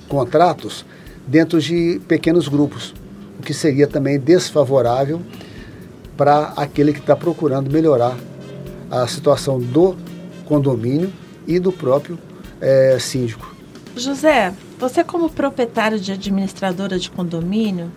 contratos 0.09 0.85
dentro 1.27 1.61
de 1.61 2.01
pequenos 2.07 2.49
grupos, 2.49 2.95
o 3.39 3.43
que 3.43 3.53
seria 3.53 3.87
também 3.87 4.19
desfavorável 4.19 5.21
para 6.17 6.53
aquele 6.57 6.93
que 6.93 7.01
está 7.01 7.17
procurando 7.17 7.71
melhorar 7.71 8.17
a 8.91 9.07
situação 9.07 9.59
do 9.59 9.97
condomínio 10.45 11.13
e 11.47 11.59
do 11.59 11.73
próprio 11.73 12.19
é, 12.61 12.97
síndico. 12.99 13.55
José, 13.97 14.53
você 14.79 15.05
como 15.05 15.31
proprietário 15.31 15.99
de 15.99 16.13
administradora 16.13 16.99
de 16.99 17.11
condomínio, 17.11 17.91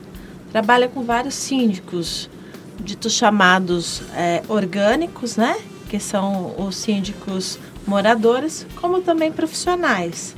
trabalha 0.52 0.88
com 0.88 1.04
vários 1.04 1.36
síndicos, 1.36 2.30
ditos 2.80 3.14
chamados 3.14 4.02
é, 4.16 4.44
orgânicos, 4.48 5.38
né? 5.38 5.58
Que 5.90 6.00
são 6.00 6.54
os 6.58 6.76
síndicos 6.76 7.58
moradores, 7.86 8.66
como 8.80 9.02
também 9.02 9.32
profissionais. 9.32 10.36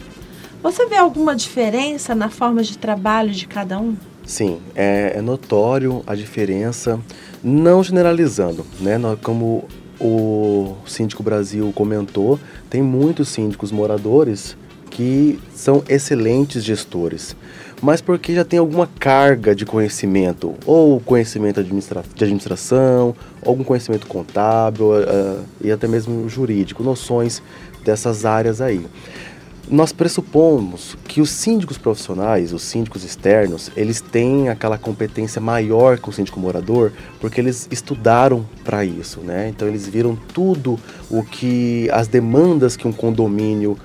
Você 0.61 0.85
vê 0.85 0.97
alguma 0.97 1.35
diferença 1.35 2.13
na 2.13 2.29
forma 2.29 2.63
de 2.63 2.77
trabalho 2.77 3.31
de 3.31 3.47
cada 3.47 3.79
um? 3.79 3.95
Sim, 4.29 4.59
é, 4.75 5.13
é 5.15 5.21
notório 5.21 6.03
a 6.05 6.13
diferença, 6.13 6.99
não 7.43 7.83
generalizando, 7.83 8.63
né? 8.79 8.93
Como 9.23 9.67
o 9.99 10.75
Síndico 10.85 11.23
Brasil 11.23 11.73
comentou, 11.73 12.39
tem 12.69 12.79
muitos 12.79 13.29
síndicos 13.29 13.71
moradores 13.71 14.55
que 14.91 15.39
são 15.51 15.83
excelentes 15.89 16.63
gestores, 16.63 17.35
mas 17.81 18.01
porque 18.01 18.35
já 18.35 18.45
tem 18.45 18.59
alguma 18.59 18.87
carga 18.99 19.55
de 19.55 19.65
conhecimento, 19.65 20.53
ou 20.63 20.99
conhecimento 20.99 21.59
administra 21.59 22.03
de 22.13 22.23
administração, 22.23 23.15
algum 23.43 23.63
conhecimento 23.63 24.05
contábil 24.05 24.91
uh, 24.91 25.43
e 25.59 25.71
até 25.71 25.87
mesmo 25.87 26.29
jurídico, 26.29 26.83
noções 26.83 27.41
dessas 27.83 28.25
áreas 28.25 28.61
aí. 28.61 28.85
Nós 29.71 29.93
pressupomos 29.93 30.97
que 31.07 31.21
os 31.21 31.29
síndicos 31.29 31.77
profissionais, 31.77 32.51
os 32.51 32.63
síndicos 32.63 33.03
externos, 33.03 33.69
eles 33.77 34.01
têm 34.01 34.49
aquela 34.49 34.79
competência 34.79 35.39
maior 35.39 35.99
que 35.99 36.09
o 36.09 36.11
síndico 36.11 36.39
morador, 36.39 36.91
porque 37.19 37.39
eles 37.39 37.67
estudaram 37.69 38.43
para 38.63 38.83
isso, 38.83 39.19
né? 39.19 39.47
Então 39.47 39.67
eles 39.67 39.87
viram 39.87 40.17
tudo 40.33 40.79
o 41.07 41.21
que 41.21 41.87
as 41.91 42.07
demandas 42.07 42.75
que 42.75 42.87
um 42.87 42.91
condomínio 42.91 43.77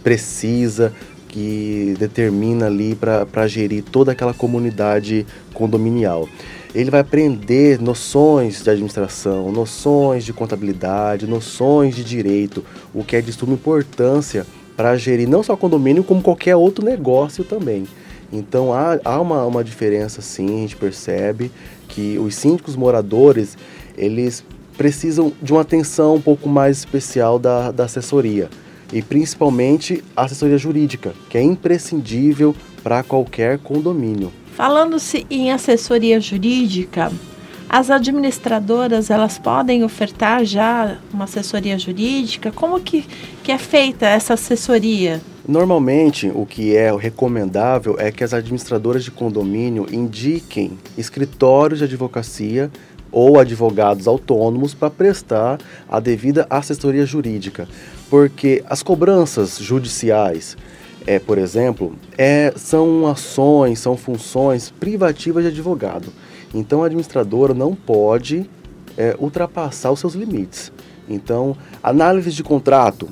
precisa, 0.00 0.92
que 1.26 1.96
determina 1.98 2.66
ali 2.66 2.94
para 2.94 3.48
gerir 3.48 3.82
toda 3.82 4.12
aquela 4.12 4.32
comunidade 4.32 5.26
condominial. 5.52 6.28
Ele 6.72 6.90
vai 6.90 7.00
aprender 7.00 7.80
noções 7.80 8.62
de 8.62 8.70
administração, 8.70 9.50
noções 9.50 10.24
de 10.24 10.32
contabilidade, 10.32 11.26
noções 11.26 11.96
de 11.96 12.04
direito, 12.04 12.64
o 12.94 13.02
que 13.02 13.16
é 13.16 13.20
de 13.20 13.32
suma 13.32 13.54
importância 13.54 14.46
para 14.82 14.96
gerir 14.96 15.28
não 15.28 15.44
só 15.44 15.56
condomínio, 15.56 16.02
como 16.02 16.20
qualquer 16.20 16.56
outro 16.56 16.84
negócio 16.84 17.44
também. 17.44 17.86
Então 18.32 18.74
há, 18.74 18.98
há 19.04 19.20
uma, 19.20 19.46
uma 19.46 19.62
diferença 19.62 20.20
sim, 20.20 20.48
a 20.48 20.60
gente 20.62 20.74
percebe 20.74 21.52
que 21.86 22.18
os 22.18 22.34
síndicos 22.34 22.74
moradores, 22.74 23.56
eles 23.96 24.44
precisam 24.76 25.32
de 25.40 25.52
uma 25.52 25.60
atenção 25.60 26.16
um 26.16 26.20
pouco 26.20 26.48
mais 26.48 26.78
especial 26.78 27.38
da, 27.38 27.70
da 27.70 27.84
assessoria. 27.84 28.50
E 28.92 29.00
principalmente 29.00 30.02
a 30.16 30.24
assessoria 30.24 30.58
jurídica, 30.58 31.14
que 31.30 31.38
é 31.38 31.42
imprescindível 31.42 32.52
para 32.82 33.04
qualquer 33.04 33.60
condomínio. 33.60 34.32
Falando-se 34.56 35.24
em 35.30 35.52
assessoria 35.52 36.20
jurídica, 36.20 37.12
as 37.72 37.88
administradoras, 37.88 39.08
elas 39.08 39.38
podem 39.38 39.82
ofertar 39.82 40.44
já 40.44 40.98
uma 41.10 41.24
assessoria 41.24 41.78
jurídica? 41.78 42.52
Como 42.52 42.78
que, 42.78 43.06
que 43.42 43.50
é 43.50 43.56
feita 43.56 44.04
essa 44.04 44.34
assessoria? 44.34 45.22
Normalmente, 45.48 46.30
o 46.34 46.44
que 46.44 46.76
é 46.76 46.94
recomendável 46.94 47.96
é 47.98 48.12
que 48.12 48.22
as 48.22 48.34
administradoras 48.34 49.02
de 49.02 49.10
condomínio 49.10 49.86
indiquem 49.90 50.78
escritórios 50.98 51.78
de 51.78 51.86
advocacia 51.86 52.70
ou 53.10 53.40
advogados 53.40 54.06
autônomos 54.06 54.74
para 54.74 54.90
prestar 54.90 55.58
a 55.88 55.98
devida 55.98 56.46
assessoria 56.50 57.06
jurídica, 57.06 57.66
porque 58.10 58.62
as 58.68 58.82
cobranças 58.82 59.58
judiciais, 59.58 60.58
é, 61.06 61.18
por 61.18 61.38
exemplo, 61.38 61.94
é, 62.18 62.52
são 62.54 63.06
ações, 63.06 63.78
são 63.78 63.96
funções 63.96 64.70
privativas 64.70 65.42
de 65.42 65.48
advogado. 65.48 66.12
Então 66.54 66.82
a 66.82 66.86
administradora 66.86 67.54
não 67.54 67.74
pode 67.74 68.48
é, 68.96 69.16
ultrapassar 69.18 69.90
os 69.90 70.00
seus 70.00 70.14
limites. 70.14 70.72
Então, 71.08 71.56
análise 71.82 72.30
de 72.30 72.42
contrato, 72.42 73.08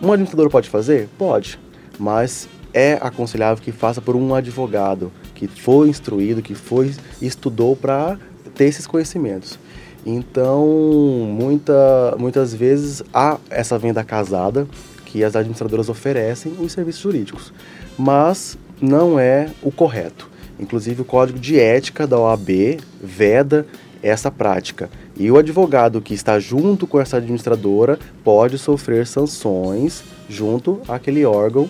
um 0.00 0.12
administrador 0.12 0.50
pode 0.50 0.68
fazer? 0.68 1.08
Pode, 1.18 1.58
mas 1.98 2.48
é 2.72 2.94
aconselhável 2.94 3.62
que 3.62 3.72
faça 3.72 4.00
por 4.00 4.16
um 4.16 4.34
advogado 4.34 5.12
que 5.34 5.46
foi 5.46 5.88
instruído, 5.88 6.42
que 6.42 6.54
foi 6.54 6.94
estudou 7.20 7.76
para 7.76 8.18
ter 8.54 8.64
esses 8.64 8.86
conhecimentos. 8.86 9.58
Então, 10.04 10.66
muita, 10.66 12.16
muitas 12.18 12.52
vezes 12.54 13.02
há 13.12 13.38
essa 13.50 13.78
venda 13.78 14.02
casada 14.02 14.66
que 15.06 15.22
as 15.22 15.36
administradoras 15.36 15.88
oferecem 15.88 16.54
os 16.58 16.72
serviços 16.72 17.02
jurídicos, 17.02 17.52
mas 17.98 18.58
não 18.80 19.18
é 19.18 19.50
o 19.62 19.70
correto. 19.70 20.31
Inclusive, 20.58 21.02
o 21.02 21.04
código 21.04 21.38
de 21.38 21.58
ética 21.58 22.06
da 22.06 22.18
OAB 22.18 22.78
veda 23.02 23.66
essa 24.02 24.30
prática. 24.30 24.90
E 25.16 25.30
o 25.30 25.38
advogado 25.38 26.00
que 26.00 26.14
está 26.14 26.38
junto 26.40 26.86
com 26.86 27.00
essa 27.00 27.18
administradora 27.18 27.98
pode 28.24 28.58
sofrer 28.58 29.06
sanções 29.06 30.02
junto 30.28 30.80
àquele 30.88 31.24
órgão 31.24 31.68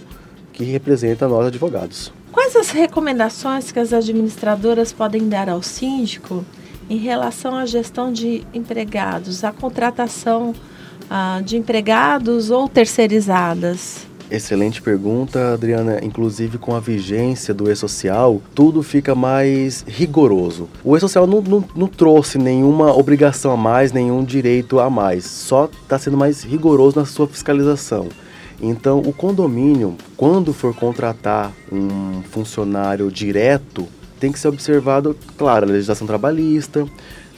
que 0.53 0.65
representa 0.65 1.29
nós 1.29 1.47
advogados. 1.47 2.13
Quais 2.31 2.57
as 2.57 2.71
recomendações 2.71 3.71
que 3.71 3.79
as 3.79 3.93
administradoras 3.93 4.93
podem 4.93 5.29
dar 5.29 5.49
ao 5.49 5.63
síndico 5.63 6.45
em 6.89 6.97
relação 6.97 7.55
à 7.55 7.67
gestão 7.67 8.13
de 8.13 8.43
empregados, 8.55 9.45
à 9.45 9.53
contratação 9.53 10.55
ah, 11.11 11.43
de 11.45 11.57
empregados 11.57 12.51
ou 12.51 12.69
terceirizadas? 12.69 14.07
Excelente 14.33 14.81
pergunta, 14.81 15.53
Adriana. 15.53 16.03
Inclusive, 16.03 16.57
com 16.57 16.75
a 16.75 16.81
vigência 16.81 17.53
do 17.53 17.71
e-social, 17.71 18.41
tudo 18.55 18.83
fica 18.83 19.15
mais 19.15 19.85
rigoroso. 19.87 20.71
O 20.83 20.97
e-social 20.97 21.27
não, 21.27 21.43
não, 21.43 21.63
não, 21.77 21.87
trouxe 21.87 22.39
nenhuma 22.39 22.97
obrigação 22.97 23.53
a 23.53 23.59
mais, 23.59 23.93
nenhum 23.93 24.25
direito 24.25 24.81
a 24.81 24.89
mais, 24.89 25.27
só 25.27 25.67
está 25.67 25.99
sendo 25.99 26.17
mais 26.17 26.43
rigoroso 26.43 26.99
na 26.99 27.05
sua 27.05 27.29
fiscalização. 27.29 28.09
Então, 28.59 29.01
o 29.01 29.13
condomínio, 29.13 29.99
quando 30.17 30.55
for 30.55 30.75
contratar 30.75 31.53
um 31.71 32.23
funcionário 32.23 33.11
direto, 33.11 33.87
tem 34.19 34.33
que 34.33 34.39
ser 34.39 34.49
observado, 34.49 35.15
claro, 35.37 35.67
a 35.67 35.73
legislação 35.73 36.07
trabalhista, 36.07 36.87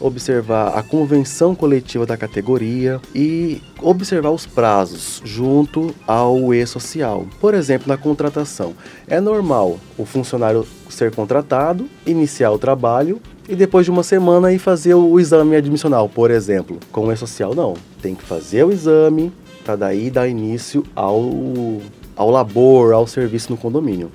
observar 0.07 0.77
a 0.79 0.83
convenção 0.83 1.55
coletiva 1.55 2.05
da 2.05 2.15
categoria 2.15 3.01
e 3.15 3.63
observar 3.81 4.31
os 4.31 4.45
prazos 4.45 5.23
junto 5.25 5.95
ao 6.07 6.53
e-social. 6.53 7.27
Por 7.41 7.55
exemplo, 7.55 7.89
na 7.89 7.97
contratação, 7.97 8.75
é 9.09 9.19
normal 9.19 9.79
o 9.97 10.05
funcionário 10.05 10.67
ser 10.91 11.11
contratado, 11.11 11.89
iniciar 12.07 12.51
o 12.51 12.59
trabalho 12.59 13.19
e 13.49 13.57
depois 13.57 13.87
de 13.87 13.91
uma 13.91 14.03
semana 14.03 14.53
ir 14.53 14.59
fazer 14.59 14.93
o 14.95 15.19
exame 15.19 15.57
admissional, 15.57 16.07
por 16.07 16.31
exemplo. 16.31 16.79
Com 16.93 17.07
o 17.07 17.13
e-social 17.13 17.55
não, 17.55 17.73
tem 18.03 18.15
que 18.15 18.25
fazer 18.25 18.63
o 18.65 18.71
exame 18.71 19.33
para 19.65 19.77
daí 19.77 20.11
dar 20.11 20.29
início 20.29 20.85
ao 20.95 21.81
ao 22.17 22.31
labor, 22.31 22.93
ao 22.93 23.09
serviço 23.09 23.51
no 23.51 23.57
condomínio. 23.57 24.09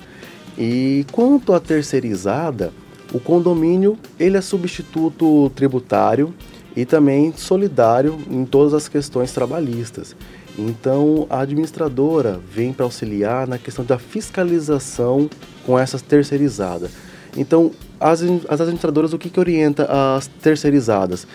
E 0.58 1.06
quanto 1.12 1.54
à 1.54 1.60
terceirizada, 1.60 2.72
o 3.14 3.20
condomínio 3.20 3.98
ele 4.20 4.38
é 4.38 4.42
substituto 4.42 5.50
tributário 5.56 6.34
e 6.76 6.86
também 6.86 7.34
solidário 7.36 8.18
em 8.30 8.46
todas 8.46 8.74
as 8.74 8.88
questões 8.88 9.32
trabalhistas. 9.32 10.16
Então, 10.58 11.26
a 11.30 11.40
administradora 11.40 12.40
vem 12.52 12.74
para 12.74 12.86
auxiliar 12.86 13.48
na 13.48 13.58
questão 13.58 13.86
da 13.86 13.98
fiscalização 13.98 15.30
com 15.66 15.80
essas 15.80 16.02
terceirizadas. 16.02 16.92
Então, 17.36 17.72
as, 18.00 18.22
as 18.48 18.62
administradoras, 18.62 19.14
o 19.14 19.18
que, 19.18 19.30
que 19.30 19.40
orienta 19.40 19.88
as 20.16 20.28
terceirizadas? 20.28 21.26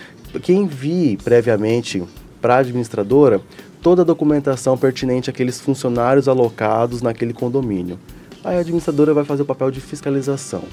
Que 0.42 0.52
envie 0.52 1.16
previamente 1.16 2.02
para 2.40 2.56
a 2.56 2.58
administradora 2.58 3.40
toda 3.80 4.02
a 4.02 4.04
documentação 4.04 4.76
pertinente 4.76 5.30
àqueles 5.30 5.60
funcionários 5.60 6.28
alocados 6.28 7.02
naquele 7.02 7.32
condomínio. 7.32 7.98
A 8.44 8.50
administradora 8.50 9.14
vai 9.14 9.24
fazer 9.24 9.40
o 9.40 9.46
papel 9.46 9.70
de 9.70 9.80
fiscalização 9.80 10.64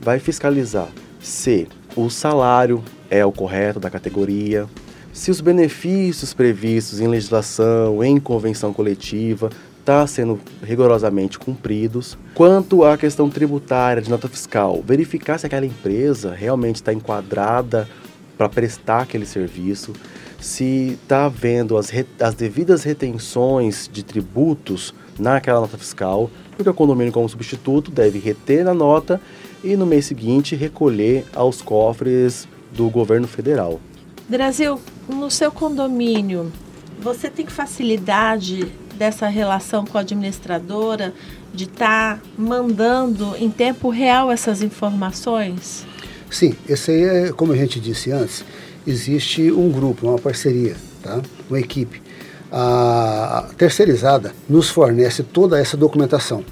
vai 0.00 0.18
fiscalizar 0.18 0.88
se 1.20 1.68
o 1.94 2.08
salário 2.08 2.82
é 3.10 3.24
o 3.24 3.32
correto 3.32 3.78
da 3.78 3.90
categoria, 3.90 4.66
se 5.12 5.30
os 5.30 5.40
benefícios 5.40 6.32
previstos 6.32 7.00
em 7.00 7.08
legislação, 7.08 8.02
em 8.02 8.18
convenção 8.18 8.72
coletiva, 8.72 9.50
está 9.80 10.06
sendo 10.06 10.38
rigorosamente 10.62 11.38
cumpridos. 11.38 12.16
Quanto 12.34 12.84
à 12.84 12.96
questão 12.96 13.28
tributária 13.28 14.02
de 14.02 14.10
nota 14.10 14.28
fiscal, 14.28 14.82
verificar 14.82 15.38
se 15.38 15.46
aquela 15.46 15.66
empresa 15.66 16.32
realmente 16.32 16.76
está 16.76 16.92
enquadrada 16.92 17.88
para 18.36 18.48
prestar 18.48 19.02
aquele 19.02 19.26
serviço, 19.26 19.92
se 20.40 20.98
está 21.02 21.26
havendo 21.26 21.76
as, 21.76 21.92
as 22.20 22.34
devidas 22.34 22.84
retenções 22.84 23.90
de 23.92 24.04
tributos 24.04 24.94
naquela 25.18 25.60
nota 25.60 25.76
fiscal, 25.76 26.30
porque 26.58 26.68
o 26.68 26.74
condomínio, 26.74 27.12
como 27.12 27.28
substituto, 27.28 27.88
deve 27.88 28.18
reter 28.18 28.64
na 28.64 28.74
nota 28.74 29.20
e 29.62 29.76
no 29.76 29.86
mês 29.86 30.06
seguinte 30.06 30.56
recolher 30.56 31.24
aos 31.32 31.62
cofres 31.62 32.48
do 32.72 32.90
governo 32.90 33.28
federal. 33.28 33.80
Brasil, 34.28 34.80
no 35.08 35.30
seu 35.30 35.52
condomínio, 35.52 36.52
você 37.00 37.30
tem 37.30 37.46
facilidade 37.46 38.66
dessa 38.96 39.28
relação 39.28 39.86
com 39.86 39.96
a 39.96 40.00
administradora 40.00 41.14
de 41.54 41.64
estar 41.64 42.16
tá 42.16 42.22
mandando 42.36 43.36
em 43.38 43.48
tempo 43.48 43.88
real 43.88 44.28
essas 44.28 44.60
informações? 44.60 45.86
Sim, 46.28 46.54
esse 46.68 46.90
aí 46.90 47.02
é, 47.04 47.32
como 47.32 47.52
a 47.52 47.56
gente 47.56 47.78
disse 47.78 48.10
antes, 48.10 48.44
existe 48.84 49.52
um 49.52 49.70
grupo, 49.70 50.08
uma 50.08 50.18
parceria, 50.18 50.74
tá? 51.04 51.22
uma 51.48 51.60
equipe. 51.60 52.02
A 52.50 53.48
terceirizada 53.58 54.32
nos 54.48 54.70
fornece 54.70 55.22
toda 55.22 55.58
essa 55.60 55.76
documentação 55.76 56.44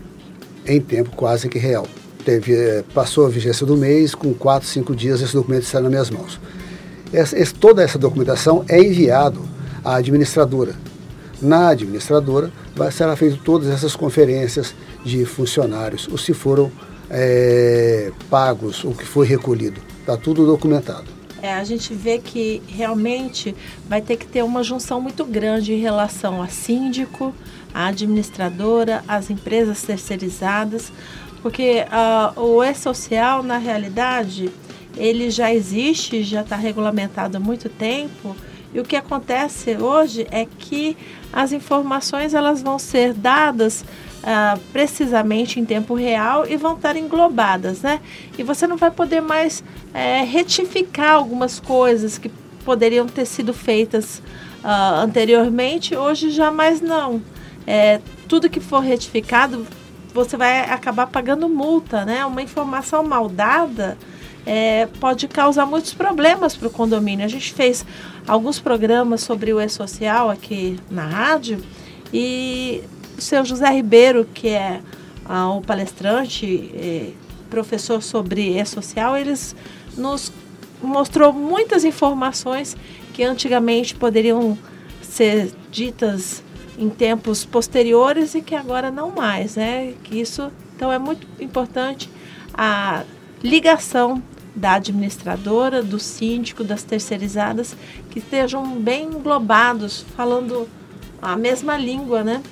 em 0.66 0.80
tempo 0.80 1.10
quase 1.16 1.48
que 1.48 1.58
real. 1.58 1.86
Teve, 2.24 2.54
eh, 2.54 2.84
passou 2.92 3.24
a 3.24 3.28
vigência 3.28 3.64
do 3.64 3.76
mês, 3.76 4.14
com 4.14 4.34
4, 4.34 4.68
5 4.68 4.96
dias 4.96 5.20
esse 5.22 5.32
documento 5.32 5.62
está 5.62 5.80
nas 5.80 5.90
minhas 5.90 6.10
mãos. 6.10 6.40
Essa, 7.12 7.36
toda 7.58 7.82
essa 7.82 7.98
documentação 7.98 8.64
é 8.68 8.80
enviado 8.80 9.40
à 9.84 9.96
administradora. 9.96 10.74
Na 11.40 11.68
administradora 11.68 12.50
vai, 12.74 12.90
será 12.90 13.14
feito 13.14 13.38
todas 13.44 13.68
essas 13.68 13.94
conferências 13.94 14.74
de 15.04 15.24
funcionários, 15.24 16.08
ou 16.10 16.18
se 16.18 16.34
foram 16.34 16.70
é, 17.08 18.10
pagos, 18.28 18.82
o 18.82 18.90
que 18.90 19.04
foi 19.04 19.26
recolhido. 19.26 19.80
Está 20.00 20.16
tudo 20.16 20.44
documentado. 20.44 21.15
É, 21.46 21.54
a 21.54 21.62
gente 21.62 21.94
vê 21.94 22.18
que 22.18 22.60
realmente 22.66 23.54
vai 23.88 24.00
ter 24.00 24.16
que 24.16 24.26
ter 24.26 24.42
uma 24.42 24.64
junção 24.64 25.00
muito 25.00 25.24
grande 25.24 25.72
em 25.72 25.78
relação 25.78 26.42
a 26.42 26.48
síndico, 26.48 27.32
a 27.72 27.86
administradora, 27.86 29.04
as 29.06 29.30
empresas 29.30 29.80
terceirizadas, 29.80 30.92
porque 31.42 31.84
uh, 31.84 32.40
o 32.40 32.64
e-social, 32.64 33.44
na 33.44 33.58
realidade, 33.58 34.50
ele 34.96 35.30
já 35.30 35.54
existe, 35.54 36.24
já 36.24 36.40
está 36.40 36.56
regulamentado 36.56 37.36
há 37.36 37.40
muito 37.40 37.68
tempo, 37.68 38.34
e 38.74 38.80
o 38.80 38.84
que 38.84 38.96
acontece 38.96 39.76
hoje 39.76 40.26
é 40.32 40.46
que 40.46 40.96
as 41.32 41.52
informações 41.52 42.34
elas 42.34 42.60
vão 42.60 42.76
ser 42.76 43.14
dadas 43.14 43.84
uh, 44.26 44.58
precisamente 44.72 45.60
em 45.60 45.64
tempo 45.64 45.94
real 45.94 46.44
e 46.46 46.56
vão 46.56 46.74
estar 46.74 46.96
englobadas, 46.96 47.82
né? 47.82 48.00
E 48.36 48.42
você 48.42 48.66
não 48.66 48.76
vai 48.76 48.90
poder 48.90 49.22
mais 49.22 49.62
é, 49.94 50.22
retificar 50.22 51.12
algumas 51.12 51.60
coisas 51.60 52.18
que 52.18 52.28
poderiam 52.64 53.06
ter 53.06 53.24
sido 53.24 53.54
feitas 53.54 54.18
uh, 54.64 54.96
anteriormente, 55.00 55.96
hoje 55.96 56.30
jamais 56.30 56.80
não. 56.80 57.22
É, 57.66 58.00
tudo 58.28 58.50
que 58.50 58.60
for 58.60 58.80
retificado, 58.80 59.66
você 60.12 60.36
vai 60.36 60.60
acabar 60.70 61.06
pagando 61.06 61.48
multa, 61.48 62.04
né? 62.04 62.26
Uma 62.26 62.42
informação 62.42 63.04
mal 63.04 63.28
dada 63.28 63.96
é, 64.44 64.86
pode 65.00 65.26
causar 65.28 65.66
muitos 65.66 65.92
problemas 65.92 66.56
para 66.56 66.68
o 66.68 66.70
condomínio. 66.70 67.24
A 67.24 67.28
gente 67.28 67.52
fez 67.52 67.84
alguns 68.26 68.58
programas 68.58 69.20
sobre 69.20 69.52
o 69.52 69.60
e-social 69.60 70.30
aqui 70.30 70.78
na 70.90 71.04
rádio 71.04 71.62
e 72.12 72.82
o 73.16 73.20
seu 73.20 73.44
José 73.44 73.68
Ribeiro, 73.70 74.26
que 74.32 74.48
é 74.48 74.80
ah, 75.24 75.50
o 75.50 75.60
palestrante, 75.60 76.70
eh, 76.74 77.10
professor 77.48 78.02
sobre 78.02 78.58
e-social, 78.58 79.16
eles 79.16 79.56
nos 79.96 80.32
mostrou 80.82 81.32
muitas 81.32 81.84
informações 81.84 82.76
que 83.12 83.22
antigamente 83.22 83.94
poderiam 83.94 84.58
ser 85.00 85.50
ditas 85.70 86.42
em 86.78 86.90
tempos 86.90 87.44
posteriores 87.44 88.34
e 88.34 88.42
que 88.42 88.54
agora 88.54 88.90
não 88.90 89.10
mais, 89.10 89.56
né? 89.56 89.94
Que 90.04 90.20
isso, 90.20 90.50
então 90.74 90.92
é 90.92 90.98
muito 90.98 91.26
importante 91.40 92.10
a 92.52 93.04
ligação 93.42 94.22
da 94.54 94.74
administradora, 94.74 95.82
do 95.82 95.98
síndico, 95.98 96.64
das 96.64 96.82
terceirizadas, 96.82 97.76
que 98.10 98.18
estejam 98.18 98.66
bem 98.80 99.04
englobados, 99.04 100.04
falando 100.16 100.68
a 101.20 101.36
mesma 101.36 101.76
língua, 101.76 102.22
né? 102.22 102.42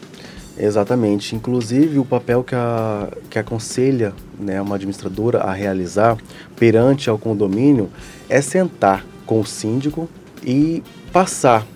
Exatamente. 0.57 1.35
Inclusive, 1.35 1.99
o 1.99 2.05
papel 2.05 2.45
que, 2.45 2.55
a, 2.55 3.09
que 3.29 3.39
aconselha 3.39 4.13
né, 4.39 4.61
uma 4.61 4.77
administradora 4.77 5.41
a 5.41 5.53
realizar 5.53 6.17
perante 6.57 7.11
ao 7.11 7.19
condomínio 7.19 7.91
é 8.29 8.41
sentar 8.41 9.05
com 9.27 9.41
o 9.41 9.47
síndico 9.47 10.09
e 10.45 10.83
passar 11.13 11.67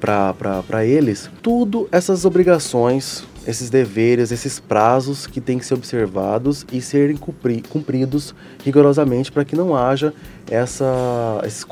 para 0.00 0.84
eles 0.84 1.30
tudo 1.42 1.86
essas 1.92 2.24
obrigações, 2.24 3.22
esses 3.46 3.68
deveres, 3.68 4.32
esses 4.32 4.58
prazos 4.58 5.26
que 5.26 5.40
têm 5.40 5.58
que 5.58 5.66
ser 5.66 5.74
observados 5.74 6.66
e 6.72 6.80
serem 6.80 7.16
cumpri, 7.16 7.62
cumpridos 7.68 8.34
rigorosamente 8.64 9.30
para 9.30 9.44
que 9.44 9.54
não 9.54 9.76
haja 9.76 10.14
essa, 10.50 11.42
esses 11.44 11.66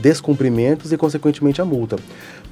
descumprimentos 0.00 0.92
e, 0.92 0.96
consequentemente, 0.96 1.60
a 1.60 1.64
multa. 1.64 1.96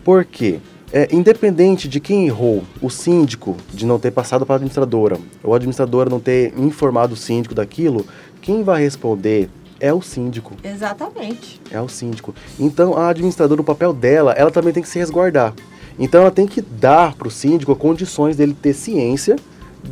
Por 0.04 0.24
quê? 0.24 0.60
É, 0.92 1.09
independente 1.12 1.88
de 1.88 2.00
quem 2.00 2.26
errou, 2.26 2.64
o 2.83 2.90
síndico 2.90 3.57
de 3.72 3.87
não 3.87 3.98
ter 3.98 4.11
passado 4.11 4.44
para 4.44 4.55
a 4.55 4.57
administradora, 4.57 5.18
ou 5.42 5.53
a 5.53 5.57
administradora 5.57 6.11
não 6.11 6.18
ter 6.18 6.53
informado 6.59 7.14
o 7.14 7.16
síndico 7.16 7.55
daquilo, 7.55 8.05
quem 8.42 8.64
vai 8.64 8.83
responder 8.83 9.48
é 9.79 9.92
o 9.92 10.03
síndico. 10.03 10.55
Exatamente. 10.62 11.61
É 11.70 11.81
o 11.81 11.88
síndico. 11.88 12.35
Então 12.59 12.96
a 12.96 13.09
administradora, 13.09 13.61
o 13.61 13.64
papel 13.64 13.92
dela, 13.92 14.33
ela 14.33 14.50
também 14.50 14.72
tem 14.72 14.83
que 14.83 14.88
se 14.88 14.98
resguardar. 14.98 15.55
Então 15.98 16.22
ela 16.22 16.31
tem 16.31 16.46
que 16.46 16.61
dar 16.61 17.14
para 17.14 17.29
o 17.29 17.31
síndico 17.31 17.74
condições 17.76 18.37
dele 18.37 18.57
ter 18.61 18.74
ciência 18.74 19.37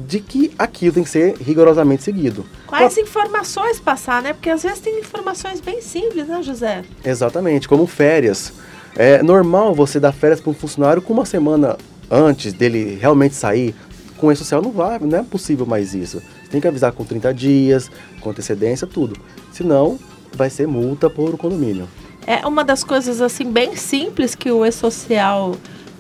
de 0.07 0.21
que 0.21 0.53
aquilo 0.59 0.93
tem 0.93 1.05
que 1.05 1.11
ser 1.11 1.37
rigorosamente 1.37 2.03
seguido. 2.03 2.45
Quais 2.67 2.99
informações 2.99 3.81
passar, 3.81 4.23
né? 4.23 4.33
Porque 4.33 4.51
às 4.51 4.63
vezes 4.63 4.81
tem 4.81 4.99
informações 4.99 5.61
bem 5.61 5.81
simples, 5.81 6.29
né, 6.29 6.43
José? 6.43 6.83
Exatamente, 7.05 7.69
como 7.69 7.87
férias. 7.87 8.53
É 8.97 9.23
normal 9.23 9.75
você 9.75 10.01
dar 10.01 10.13
férias 10.13 10.41
para 10.41 10.51
um 10.51 10.55
funcionário 10.55 11.03
com 11.03 11.13
uma 11.13 11.25
semana 11.25 11.77
antes 12.11 12.53
dele 12.53 12.99
realmente 13.01 13.35
sair. 13.35 13.75
Com 14.17 14.29
o 14.29 14.37
social 14.37 14.61
não 14.61 14.73
vai, 14.73 14.99
não 14.99 15.19
é 15.19 15.23
possível 15.23 15.65
mais 15.65 15.95
isso. 15.95 16.21
Você 16.43 16.51
tem 16.51 16.61
que 16.61 16.67
avisar 16.67 16.93
com 16.93 17.05
30 17.05 17.33
dias, 17.33 17.91
com 18.21 18.31
antecedência, 18.31 18.87
tudo. 18.87 19.17
Senão, 19.53 19.99
vai 20.33 20.51
ser 20.51 20.67
multa 20.67 21.09
por 21.09 21.37
condomínio. 21.37 21.89
É 22.27 22.47
uma 22.47 22.65
das 22.65 22.83
coisas 22.83 23.21
assim 23.21 23.51
bem 23.51 23.77
simples 23.77 24.35
que 24.35 24.51
o 24.51 24.67
e-social 24.67 25.55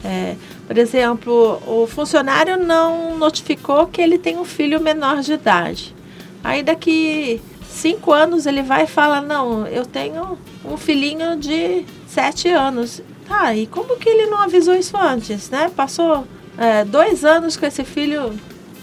é, 0.04 0.36
por 0.66 0.78
exemplo, 0.78 1.60
o 1.66 1.86
funcionário 1.86 2.56
não 2.56 3.16
notificou 3.18 3.86
que 3.86 4.00
ele 4.00 4.18
tem 4.18 4.36
um 4.38 4.44
filho 4.44 4.80
menor 4.80 5.20
de 5.20 5.32
idade. 5.32 5.94
Aí 6.42 6.62
daqui 6.62 7.40
cinco 7.68 8.12
anos 8.12 8.46
ele 8.46 8.62
vai 8.62 8.84
e 8.84 8.86
fala, 8.86 9.20
não, 9.20 9.66
eu 9.66 9.84
tenho 9.84 10.38
um 10.64 10.76
filhinho 10.76 11.36
de 11.36 11.84
sete 12.18 12.48
anos. 12.48 13.00
Tá, 13.28 13.54
e 13.54 13.66
como 13.66 13.96
que 13.96 14.08
ele 14.08 14.26
não 14.26 14.38
avisou 14.38 14.74
isso 14.74 14.96
antes, 14.96 15.50
né? 15.50 15.70
Passou 15.74 16.26
é, 16.56 16.84
dois 16.84 17.24
anos 17.24 17.56
com 17.56 17.66
esse 17.66 17.84
filho, 17.84 18.34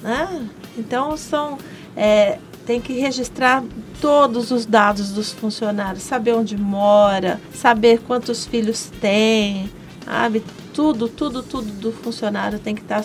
né? 0.01 0.47
Então 0.77 1.17
são 1.17 1.57
é, 1.97 2.37
tem 2.65 2.79
que 2.79 2.93
registrar 2.93 3.63
todos 3.99 4.51
os 4.51 4.65
dados 4.65 5.11
dos 5.11 5.31
funcionários, 5.31 6.03
saber 6.03 6.33
onde 6.33 6.55
mora, 6.55 7.41
saber 7.53 7.99
quantos 8.01 8.45
filhos 8.45 8.91
tem, 9.01 9.69
sabe? 10.05 10.43
Tudo, 10.73 11.09
tudo, 11.09 11.41
tudo 11.41 11.71
do 11.71 11.91
funcionário 11.91 12.59
tem 12.59 12.75
que 12.75 12.83
estar 12.83 13.03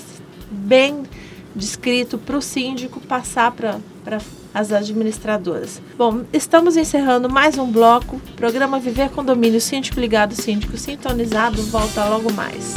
bem 0.50 1.04
descrito 1.56 2.18
para 2.18 2.36
o 2.36 2.42
síndico 2.42 3.00
passar 3.00 3.50
para 3.50 4.20
as 4.54 4.72
administradoras. 4.72 5.80
Bom, 5.96 6.22
estamos 6.32 6.76
encerrando 6.76 7.28
mais 7.28 7.58
um 7.58 7.70
bloco. 7.70 8.20
Programa 8.36 8.78
Viver 8.78 9.10
Condomínio 9.10 9.60
Síndico 9.60 10.00
Ligado, 10.00 10.34
Síndico 10.34 10.76
Sintonizado. 10.76 11.62
Volta 11.62 12.04
logo 12.04 12.32
mais. 12.32 12.74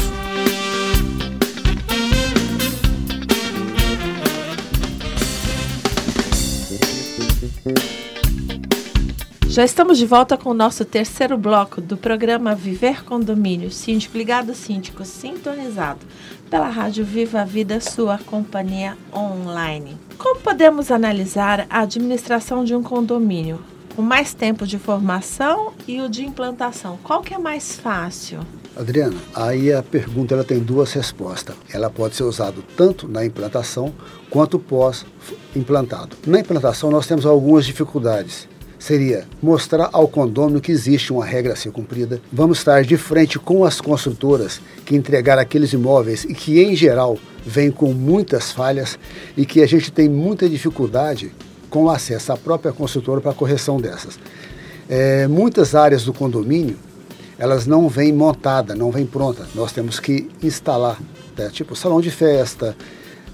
Já 9.54 9.63
estamos 9.63 10.00
de 10.00 10.08
volta 10.08 10.36
com 10.36 10.50
o 10.50 10.54
nosso 10.56 10.84
terceiro 10.84 11.38
bloco 11.38 11.80
do 11.80 11.96
programa 11.96 12.56
Viver 12.56 13.06
Condomínio, 13.06 13.70
Síndico 13.70 14.18
Ligado, 14.18 14.56
Síndico 14.56 15.06
Sintonizado, 15.06 16.00
pela 16.50 16.68
Rádio 16.68 17.06
Viva 17.06 17.42
a 17.42 17.46
Vida, 17.46 17.80
sua 17.80 18.18
companhia 18.18 18.98
online. 19.16 19.96
Como 20.18 20.39
podemos 20.39 20.89
analisar 20.89 21.68
a 21.70 21.82
administração 21.82 22.66
de 22.66 22.74
um 22.74 22.82
condomínio? 22.82 23.60
Com 23.96 24.02
mais 24.02 24.34
tempo 24.34 24.66
de 24.66 24.80
formação 24.80 25.74
e 25.88 26.02
o 26.02 26.10
de 26.10 26.26
implantação, 26.26 26.98
qual 27.04 27.22
que 27.22 27.36
é 27.36 27.38
mais 27.38 27.76
fácil? 27.76 28.39
Adriana, 28.76 29.18
aí 29.36 29.72
a 29.72 29.84
pergunta 29.84 30.34
ela 30.34 30.44
tem 30.44 30.58
duas 30.58 30.92
respostas. 30.94 31.56
Ela 31.72 31.92
pode 31.92 32.16
ser 32.16 32.24
usada 32.24 32.58
tanto 32.76 33.08
na 33.08 33.24
implantação 33.24 33.94
quanto 34.32 34.58
pós-implantado. 34.58 36.18
Na 36.26 36.39
implantação 36.39 36.89
nós 36.89 37.06
temos 37.06 37.24
algumas 37.24 37.68
dificuldades 37.68 38.52
seria 38.84 39.24
mostrar 39.41 39.89
ao 39.93 40.10
condômino 40.10 40.60
que 40.60 40.69
existe 40.69 41.13
uma 41.13 41.24
regra 41.24 41.54
a 41.54 41.56
ser 41.56 41.72
cumprida. 41.72 42.19
Vamos 42.30 42.58
estar 42.58 42.84
de 42.84 42.98
frente 42.98 43.39
com 43.39 43.63
as 43.63 43.80
construtoras 43.80 44.60
que 44.86 44.93
entregaram 44.93 45.41
aqueles 45.41 45.72
imóveis 45.72 46.26
e 46.26 46.34
que, 46.34 46.62
em 46.62 46.76
geral, 46.76 47.17
vêm 47.46 47.72
com 47.72 47.93
muitas 47.93 48.52
falhas 48.52 49.00
e 49.38 49.46
que 49.46 49.62
a 49.62 49.65
gente 49.65 49.89
tem 49.89 50.10
muita 50.10 50.50
dificuldade 50.50 51.32
com 51.69 51.89
acesso 51.89 52.34
à 52.34 52.38
própria 52.38 52.74
construtora 52.74 53.22
para 53.22 53.34
correção 53.34 53.80
dessas. 53.80 54.19
É, 54.89 55.28
muitas 55.30 55.76
áreas 55.76 56.04
do 56.04 56.12
condomínio 56.12 56.76
elas 57.39 57.65
não 57.65 57.88
vêm 57.88 58.12
montada, 58.12 58.76
não 58.76 58.91
vêm 58.91 59.06
pronta. 59.06 59.48
Nós 59.56 59.72
temos 59.72 59.98
que 59.98 60.30
instalar, 60.43 61.00
né? 61.38 61.50
tipo 61.54 61.74
salão 61.74 62.02
de 62.02 62.12
festa, 62.12 62.76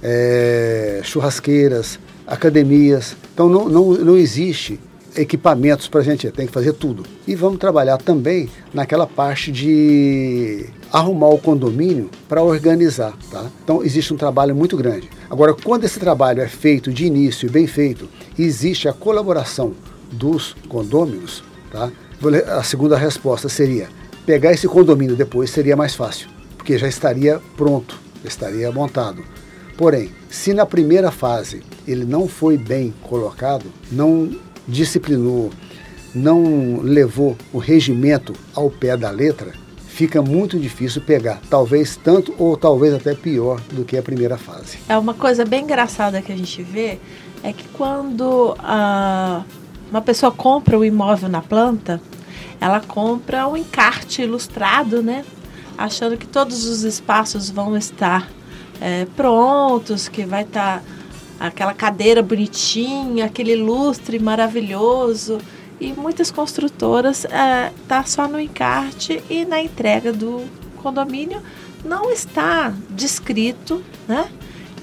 é, 0.03 1.01
churrasqueiras, 1.03 1.99
academias. 2.27 3.17
Então 3.33 3.49
não, 3.49 3.67
não, 3.67 3.93
não 3.93 4.15
existe 4.15 4.79
equipamentos 5.21 5.87
para 5.87 6.01
a 6.01 6.03
gente, 6.03 6.29
tem 6.31 6.47
que 6.47 6.53
fazer 6.53 6.73
tudo. 6.73 7.03
E 7.27 7.35
vamos 7.35 7.59
trabalhar 7.59 7.97
também 7.97 8.49
naquela 8.73 9.05
parte 9.05 9.51
de 9.51 10.65
arrumar 10.91 11.29
o 11.29 11.37
condomínio 11.37 12.09
para 12.27 12.41
organizar. 12.41 13.13
Tá? 13.29 13.45
Então 13.63 13.83
existe 13.83 14.13
um 14.13 14.17
trabalho 14.17 14.55
muito 14.55 14.77
grande. 14.77 15.09
Agora, 15.29 15.53
quando 15.53 15.83
esse 15.83 15.99
trabalho 15.99 16.41
é 16.41 16.47
feito 16.47 16.91
de 16.91 17.05
início 17.05 17.47
e 17.47 17.51
bem 17.51 17.67
feito, 17.67 18.09
existe 18.37 18.87
a 18.87 18.93
colaboração 18.93 19.73
dos 20.11 20.55
condôminos, 20.67 21.43
tá? 21.71 21.91
a 22.57 22.63
segunda 22.63 22.97
resposta 22.97 23.47
seria 23.47 23.87
pegar 24.29 24.51
esse 24.51 24.67
condomínio 24.67 25.15
depois 25.15 25.49
seria 25.49 25.75
mais 25.75 25.95
fácil, 25.95 26.29
porque 26.55 26.77
já 26.77 26.87
estaria 26.87 27.41
pronto, 27.57 27.99
estaria 28.23 28.71
montado. 28.71 29.23
Porém, 29.75 30.11
se 30.29 30.53
na 30.53 30.67
primeira 30.67 31.09
fase 31.09 31.63
ele 31.87 32.05
não 32.05 32.27
foi 32.27 32.55
bem 32.55 32.93
colocado, 33.01 33.65
não 33.91 34.29
disciplinou, 34.69 35.51
não 36.13 36.79
levou 36.81 37.35
o 37.51 37.57
regimento 37.57 38.33
ao 38.53 38.69
pé 38.69 38.95
da 38.95 39.09
letra, 39.09 39.53
fica 39.87 40.21
muito 40.21 40.57
difícil 40.57 41.01
pegar, 41.01 41.41
talvez 41.49 41.97
tanto 41.97 42.33
ou 42.37 42.55
talvez 42.55 42.93
até 42.93 43.13
pior 43.13 43.59
do 43.71 43.83
que 43.83 43.97
a 43.97 44.01
primeira 44.01 44.37
fase. 44.37 44.77
É 44.87 44.97
uma 44.97 45.13
coisa 45.13 45.43
bem 45.43 45.63
engraçada 45.63 46.21
que 46.21 46.31
a 46.31 46.37
gente 46.37 46.63
vê 46.63 46.99
é 47.43 47.51
que 47.51 47.67
quando 47.69 48.55
a, 48.59 49.43
uma 49.89 50.01
pessoa 50.01 50.31
compra 50.31 50.77
o 50.77 50.85
imóvel 50.85 51.29
na 51.29 51.41
planta, 51.41 52.01
ela 52.61 52.79
compra 52.79 53.47
um 53.47 53.57
encarte 53.57 54.21
ilustrado, 54.21 55.01
né? 55.01 55.25
Achando 55.77 56.17
que 56.17 56.27
todos 56.27 56.65
os 56.65 56.83
espaços 56.83 57.49
vão 57.49 57.77
estar 57.77 58.29
é, 58.81 59.05
prontos, 59.15 60.07
que 60.09 60.25
vai 60.25 60.43
estar 60.43 60.79
tá 60.79 60.83
aquela 61.39 61.73
cadeira 61.73 62.21
bonitinha, 62.21 63.25
aquele 63.25 63.55
lustre 63.55 64.19
maravilhoso. 64.19 65.39
E 65.79 65.93
muitas 65.93 66.29
construtoras 66.29 67.23
é, 67.25 67.71
tá 67.87 68.03
só 68.03 68.27
no 68.27 68.39
encarte 68.39 69.23
e 69.29 69.45
na 69.45 69.61
entrega 69.61 70.11
do 70.11 70.43
condomínio 70.77 71.41
não 71.85 72.11
está 72.11 72.73
descrito, 72.89 73.81
né, 74.07 74.29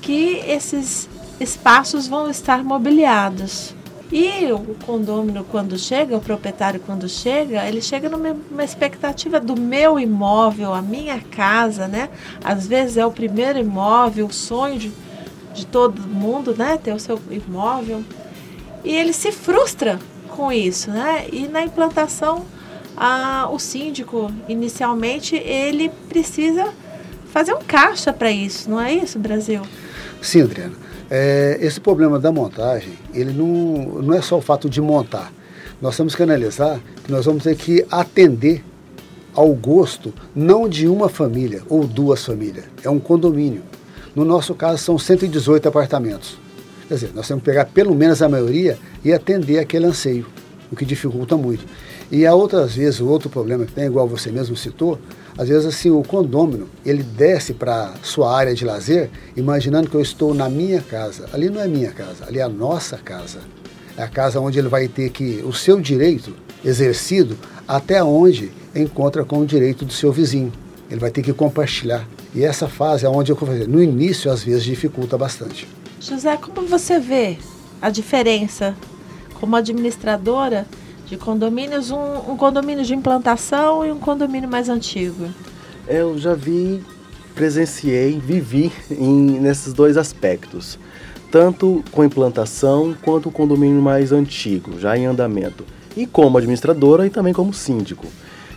que 0.01 0.41
esses 0.47 1.09
espaços 1.39 2.07
vão 2.07 2.31
estar 2.31 2.65
mobiliados. 2.65 3.75
E 4.11 4.53
o 4.53 4.61
condômino, 4.87 5.45
quando 5.45 5.77
chega, 5.77 6.17
o 6.17 6.21
proprietário, 6.21 6.79
quando 6.79 7.09
chega, 7.09 7.67
ele 7.67 7.83
chega 7.83 8.09
numa 8.09 8.65
expectativa 8.65 9.41
do 9.41 9.61
meu 9.61 9.99
imóvel, 9.99 10.73
a 10.73 10.81
minha 10.81 11.19
casa, 11.19 11.89
né? 11.89 12.09
Às 12.43 12.69
vezes 12.69 12.97
é 12.97 13.05
o 13.05 13.11
primeiro 13.11 13.59
imóvel, 13.59 14.27
o 14.27 14.33
sonho 14.33 14.79
de, 14.79 14.93
de 15.57 15.67
todo 15.67 16.01
mundo, 16.03 16.55
né? 16.57 16.79
Ter 16.83 16.93
o 16.93 17.01
seu 17.01 17.19
imóvel. 17.31 18.05
E 18.85 18.95
ele 18.95 19.13
se 19.13 19.33
frustra 19.33 19.99
com 20.29 20.53
isso, 20.53 20.91
né? 20.91 21.27
E 21.33 21.49
na 21.49 21.65
implantação, 21.65 22.45
o 23.51 23.59
síndico, 23.59 24.31
inicialmente, 24.49 25.35
ele 25.37 25.91
precisa 26.09 26.73
fazer 27.33 27.55
um 27.55 27.61
caixa 27.61 28.13
para 28.13 28.31
isso, 28.31 28.71
não 28.71 28.81
é 28.81 28.93
isso, 28.93 29.19
Brasil? 29.19 29.63
Sim, 30.23 30.43
Adriana. 30.43 30.75
É, 31.11 31.59
esse 31.61 31.81
problema 31.81 32.19
da 32.19 32.33
montagem, 32.33 32.93
ele 33.15 33.33
não, 33.33 34.03
não 34.03 34.15
é 34.15 34.21
só 34.21 34.39
o 34.39 34.41
fato 34.41 34.69
de 34.69 34.81
montar. 34.81 35.33
Nós 35.81 35.97
temos 35.97 36.15
que 36.15 36.23
analisar 36.23 36.81
que 37.05 37.13
nós 37.13 37.27
vamos 37.27 37.43
ter 37.45 37.55
que 37.57 37.85
atender 37.91 38.65
ao 39.35 39.53
gosto 39.53 40.15
não 40.35 40.69
de 40.69 40.89
uma 40.89 41.09
família 41.09 41.63
ou 41.69 41.87
duas 41.87 42.25
famílias, 42.25 42.65
é 42.83 42.89
um 42.89 42.99
condomínio. 42.99 43.63
No 44.17 44.25
nosso 44.25 44.55
caso, 44.55 44.79
são 44.79 44.99
118 44.99 45.69
apartamentos. 45.69 46.39
Quer 46.89 46.95
dizer, 46.95 47.11
nós 47.15 47.29
temos 47.29 47.43
que 47.43 47.51
pegar 47.51 47.67
pelo 47.67 47.95
menos 47.95 48.23
a 48.23 48.29
maioria 48.31 48.79
e 49.05 49.13
atender 49.13 49.59
aquele 49.59 49.85
anseio, 49.85 50.25
o 50.73 50.75
que 50.75 50.87
dificulta 50.87 51.37
muito. 51.37 51.67
E 52.11 52.25
há 52.25 52.35
outras 52.35 52.75
vezes, 52.75 52.99
o 52.99 53.09
outro 53.09 53.29
problema 53.29 53.67
que 53.67 53.73
tem, 53.73 53.85
igual 53.85 54.09
você 54.09 54.33
mesmo 54.33 54.57
citou, 54.57 54.99
às 55.37 55.51
vezes, 55.51 55.67
assim, 55.67 55.91
o 55.91 56.03
condômino, 56.03 56.67
ele 56.83 57.03
desce 57.03 57.53
para 57.53 57.93
sua 58.03 58.35
área 58.35 58.55
de 58.55 58.65
lazer, 58.65 59.11
imaginando 59.37 59.91
que 59.91 59.95
eu 59.95 60.01
estou 60.01 60.33
na 60.33 60.49
minha 60.49 60.81
casa. 60.81 61.29
Ali 61.35 61.51
não 61.51 61.61
é 61.61 61.69
minha 61.69 61.91
casa, 61.91 62.25
ali 62.27 62.39
é 62.39 62.43
a 62.43 62.49
nossa 62.49 62.97
casa. 62.97 63.41
É 63.99 64.03
a 64.03 64.09
casa 64.09 64.41
onde 64.41 64.59
ele 64.59 64.69
vai 64.69 64.89
ter 64.89 65.11
que 65.11 65.43
o 65.45 65.53
seu 65.53 65.79
direito 65.79 66.35
exercido 66.65 67.37
até 67.69 68.03
onde 68.03 68.51
encontra 68.75 69.27
com 69.27 69.41
o 69.41 69.47
direito 69.47 69.85
do 69.85 69.93
seu 69.93 70.11
vizinho. 70.11 70.51
Ele 70.91 71.01
vai 71.01 71.11
ter 71.11 71.21
que 71.21 71.35
compartilhar. 71.35 72.09
E 72.37 72.45
essa 72.45 72.69
fase 72.69 73.07
é 73.07 73.09
onde 73.09 73.33
eu 73.33 73.37
vou 73.37 73.49
fazer. 73.49 73.67
No 73.67 73.83
início, 73.83 74.31
às 74.31 74.45
vezes, 74.45 74.63
dificulta 74.63 75.17
bastante. 75.17 75.67
José, 75.99 76.37
como 76.37 76.69
você 76.69 77.01
vê 77.01 77.39
a 77.81 77.89
diferença 77.89 78.77
como 79.41 79.57
administradora 79.57 80.67
de 81.07 81.17
condomínios, 81.17 81.91
um, 81.91 82.33
um 82.33 82.37
condomínio 82.37 82.85
de 82.85 82.95
implantação 82.95 83.87
e 83.87 83.91
um 83.91 83.99
condomínio 83.99 84.51
mais 84.51 84.69
antigo? 84.69 85.29
Eu 85.89 86.19
já 86.19 86.35
vi, 86.35 86.83
presenciei, 87.35 88.19
vivi 88.19 88.71
em, 88.91 89.41
nesses 89.41 89.73
dois 89.73 89.97
aspectos. 89.97 90.79
Tanto 91.31 91.83
com 91.91 92.05
implantação 92.05 92.95
quanto 93.03 93.31
o 93.31 93.33
condomínio 93.33 93.81
mais 93.81 94.13
antigo, 94.13 94.79
já 94.79 94.95
em 94.95 95.07
andamento. 95.07 95.65
E 95.97 96.07
como 96.07 96.37
administradora 96.37 97.07
e 97.07 97.11
também 97.11 97.33
como 97.33 97.55
síndico. 97.55 98.07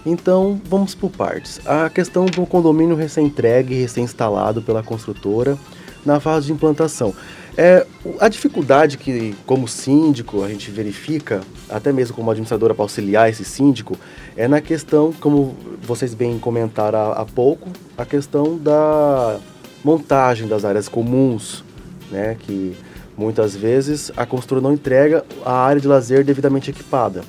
Então, 0.06 0.60
vamos 0.66 0.96
por 0.96 1.10
partes. 1.10 1.60
A 1.66 1.90
questão 1.90 2.26
do 2.26 2.46
condomínio 2.46 2.96
recém-entregue, 2.96 3.76
recém-instalado 3.76 4.62
pela 4.62 4.82
construtora 4.82 5.58
na 6.06 6.20
fase 6.20 6.48
de 6.48 6.54
implantação. 6.54 7.14
É, 7.58 7.86
a 8.22 8.30
dificuldade 8.30 8.98
que, 8.98 9.36
como 9.46 9.68
síndico, 9.68 10.44
a 10.44 10.48
gente 10.48 10.72
verifica, 10.72 11.42
até 11.70 11.92
mesmo 11.92 12.16
como 12.16 12.32
administradora 12.32 12.74
para 12.74 12.86
auxiliar 12.86 13.30
esse 13.30 13.44
síndico, 13.44 13.98
é 14.38 14.48
na 14.48 14.62
questão, 14.62 15.12
como 15.20 15.56
vocês 15.82 16.14
bem 16.14 16.40
comentaram 16.40 17.12
há, 17.12 17.26
pouco, 17.26 17.70
a 17.98 18.06
questão 18.06 18.58
da 18.58 19.40
montagem 19.84 20.48
das 20.48 20.64
áreas 20.64 20.88
comuns, 20.88 21.64
né, 22.10 22.38
que 22.40 22.78
muitas 23.18 23.56
vezes 23.56 24.10
a 24.16 24.26
construtora 24.26 24.62
não 24.62 24.74
entrega 24.74 25.26
a 25.46 25.52
área 25.52 25.82
de 25.82 25.88
lazer 25.88 26.24
devidamente 26.24 26.70
equipada. 26.70 27.24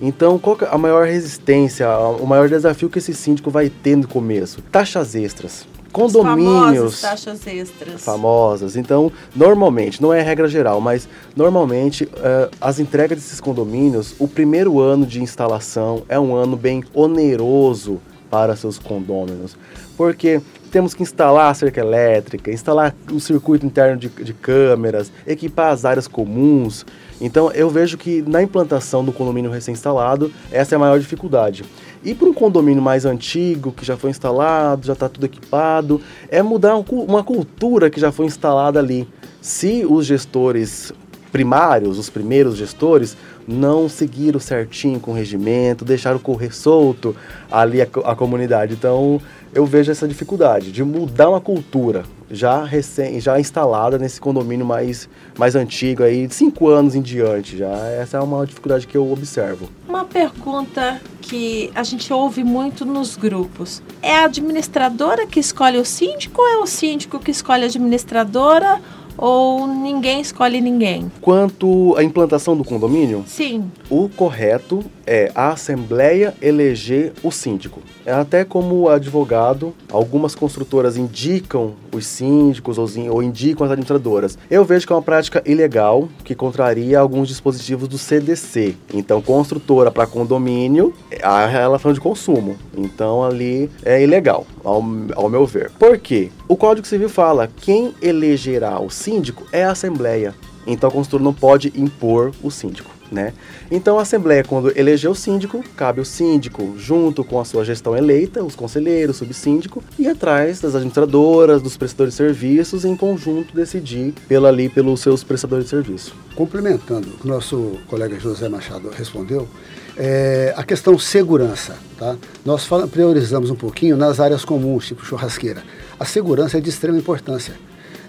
Então, 0.00 0.38
qual 0.38 0.58
é 0.60 0.68
a 0.70 0.78
maior 0.78 1.06
resistência, 1.06 1.88
o 1.88 2.26
maior 2.26 2.48
desafio 2.48 2.90
que 2.90 2.98
esse 2.98 3.14
síndico 3.14 3.50
vai 3.50 3.68
ter 3.68 3.96
no 3.96 4.08
começo? 4.08 4.60
Taxas 4.62 5.14
extras 5.14 5.66
condomínios. 5.92 7.00
taxas 7.02 7.46
extras. 7.46 8.02
Famosas. 8.02 8.76
Então, 8.76 9.12
normalmente, 9.36 10.00
não 10.00 10.12
é 10.12 10.20
regra 10.22 10.48
geral, 10.48 10.80
mas 10.80 11.08
normalmente 11.36 12.04
uh, 12.04 12.50
as 12.60 12.80
entregas 12.80 13.18
desses 13.18 13.40
condomínios, 13.40 14.14
o 14.18 14.26
primeiro 14.26 14.80
ano 14.80 15.06
de 15.06 15.22
instalação 15.22 16.02
é 16.08 16.18
um 16.18 16.34
ano 16.34 16.56
bem 16.56 16.82
oneroso 16.94 18.00
para 18.30 18.56
seus 18.56 18.78
condôminos. 18.78 19.56
Porque 19.96 20.40
temos 20.72 20.94
que 20.94 21.02
instalar 21.02 21.50
a 21.50 21.54
cerca 21.54 21.80
elétrica, 21.80 22.50
instalar 22.50 22.94
o 23.12 23.20
circuito 23.20 23.66
interno 23.66 23.98
de, 23.98 24.08
de 24.08 24.32
câmeras, 24.32 25.12
equipar 25.26 25.70
as 25.70 25.84
áreas 25.84 26.08
comuns. 26.08 26.86
Então 27.20 27.52
eu 27.52 27.68
vejo 27.68 27.98
que 27.98 28.22
na 28.22 28.42
implantação 28.42 29.04
do 29.04 29.12
condomínio 29.12 29.50
recém-instalado, 29.50 30.32
essa 30.50 30.74
é 30.74 30.76
a 30.76 30.78
maior 30.78 30.98
dificuldade. 30.98 31.62
E 32.02 32.14
para 32.14 32.26
um 32.26 32.32
condomínio 32.32 32.82
mais 32.82 33.04
antigo, 33.04 33.70
que 33.70 33.84
já 33.84 33.98
foi 33.98 34.10
instalado, 34.10 34.86
já 34.86 34.94
está 34.94 35.10
tudo 35.10 35.26
equipado, 35.26 36.00
é 36.30 36.42
mudar 36.42 36.74
uma 36.90 37.22
cultura 37.22 37.90
que 37.90 38.00
já 38.00 38.10
foi 38.10 38.24
instalada 38.24 38.78
ali. 38.78 39.06
Se 39.42 39.84
os 39.88 40.06
gestores 40.06 40.90
primários, 41.30 41.98
os 41.98 42.10
primeiros 42.10 42.56
gestores, 42.56 43.16
não 43.46 43.88
seguiram 43.88 44.40
certinho 44.40 45.00
com 45.00 45.10
o 45.10 45.14
regimento, 45.14 45.84
deixaram 45.84 46.18
correr 46.18 46.54
solto 46.54 47.14
ali 47.50 47.82
a, 47.82 47.88
a 48.04 48.14
comunidade. 48.14 48.74
Então, 48.74 49.20
eu 49.54 49.66
vejo 49.66 49.90
essa 49.90 50.08
dificuldade 50.08 50.72
de 50.72 50.82
mudar 50.82 51.28
uma 51.28 51.40
cultura 51.40 52.04
já 52.30 52.64
recém, 52.64 53.20
já 53.20 53.38
instalada 53.38 53.98
nesse 53.98 54.18
condomínio 54.18 54.64
mais, 54.64 55.08
mais 55.38 55.54
antigo 55.54 56.02
aí, 56.02 56.26
de 56.26 56.34
cinco 56.34 56.68
anos 56.68 56.94
em 56.94 57.02
diante. 57.02 57.58
Já 57.58 57.70
essa 57.88 58.16
é 58.16 58.20
uma 58.20 58.46
dificuldade 58.46 58.86
que 58.86 58.96
eu 58.96 59.12
observo. 59.12 59.68
Uma 59.86 60.06
pergunta 60.06 61.00
que 61.20 61.70
a 61.74 61.82
gente 61.82 62.10
ouve 62.10 62.42
muito 62.42 62.86
nos 62.86 63.16
grupos: 63.16 63.82
é 64.00 64.16
a 64.16 64.24
administradora 64.24 65.26
que 65.26 65.38
escolhe 65.38 65.76
o 65.76 65.84
síndico 65.84 66.40
ou 66.40 66.48
é 66.48 66.56
o 66.56 66.66
síndico 66.66 67.18
que 67.18 67.30
escolhe 67.30 67.64
a 67.64 67.66
administradora? 67.66 68.80
Ou 69.16 69.66
ninguém 69.66 70.20
escolhe 70.20 70.60
ninguém? 70.60 71.10
Quanto 71.20 71.94
à 71.96 72.02
implantação 72.02 72.56
do 72.56 72.64
condomínio, 72.64 73.24
Sim. 73.26 73.70
o 73.90 74.08
correto 74.08 74.84
é 75.06 75.30
a 75.34 75.50
Assembleia 75.50 76.34
eleger 76.40 77.12
o 77.22 77.30
síndico. 77.30 77.80
É 78.04 78.12
até 78.12 78.44
como 78.44 78.88
advogado, 78.88 79.74
algumas 79.90 80.34
construtoras 80.34 80.96
indicam 80.96 81.74
os 81.92 82.06
síndicos 82.06 82.78
ou, 82.78 83.22
indicam 83.22 83.64
as 83.64 83.70
administradoras. 83.70 84.36
Eu 84.50 84.64
vejo 84.64 84.86
que 84.86 84.92
é 84.92 84.96
uma 84.96 85.02
prática 85.02 85.42
ilegal 85.46 86.08
que 86.24 86.34
contraria 86.34 86.98
alguns 86.98 87.28
dispositivos 87.28 87.88
do 87.88 87.98
CDC. 87.98 88.76
Então, 88.92 89.22
construtora 89.22 89.90
para 89.90 90.06
condomínio, 90.06 90.94
há 91.22 91.46
relação 91.46 91.92
de 91.92 92.00
consumo. 92.00 92.56
Então, 92.76 93.22
ali 93.22 93.70
é 93.84 94.02
ilegal, 94.02 94.46
ao, 94.64 94.82
ao 95.14 95.28
meu 95.28 95.46
ver. 95.46 95.70
Por 95.78 95.98
quê? 95.98 96.30
O 96.48 96.56
Código 96.56 96.86
Civil 96.86 97.08
fala 97.08 97.48
quem 97.60 97.94
elegerá 98.02 98.80
o 98.80 98.90
síndico 98.90 99.46
é 99.52 99.64
a 99.64 99.72
Assembleia. 99.72 100.34
Então, 100.66 100.88
a 100.88 100.92
construtora 100.92 101.24
não 101.24 101.34
pode 101.34 101.72
impor 101.76 102.32
o 102.42 102.50
síndico. 102.50 103.01
Né? 103.12 103.34
Então 103.70 103.98
a 103.98 104.02
Assembleia, 104.02 104.42
quando 104.42 104.72
eleger 104.74 105.10
o 105.10 105.14
síndico, 105.14 105.62
cabe 105.76 106.00
o 106.00 106.04
síndico, 106.04 106.74
junto 106.78 107.22
com 107.22 107.38
a 107.38 107.44
sua 107.44 107.62
gestão 107.62 107.94
eleita, 107.94 108.42
os 108.42 108.56
conselheiros, 108.56 109.18
subsíndico, 109.18 109.84
e 109.98 110.08
atrás 110.08 110.62
das 110.62 110.74
administradoras, 110.74 111.60
dos 111.60 111.76
prestadores 111.76 112.14
de 112.14 112.16
serviços, 112.16 112.86
em 112.86 112.96
conjunto 112.96 113.54
decidir 113.54 114.14
pela 114.26 114.48
ali 114.48 114.70
pelos 114.70 115.00
seus 115.00 115.22
prestadores 115.22 115.64
de 115.66 115.70
serviço. 115.70 116.14
Complementando 116.34 117.08
o 117.08 117.18
que 117.18 117.28
nosso 117.28 117.78
colega 117.86 118.18
José 118.18 118.48
Machado 118.48 118.88
respondeu, 118.88 119.46
é, 119.94 120.54
a 120.56 120.64
questão 120.64 120.98
segurança. 120.98 121.76
Tá? 121.98 122.16
Nós 122.46 122.64
fala- 122.64 122.88
priorizamos 122.88 123.50
um 123.50 123.54
pouquinho 123.54 123.94
nas 123.94 124.20
áreas 124.20 124.42
comuns, 124.42 124.86
tipo 124.86 125.04
churrasqueira. 125.04 125.62
A 126.00 126.06
segurança 126.06 126.56
é 126.56 126.60
de 126.62 126.70
extrema 126.70 126.96
importância. 126.96 127.52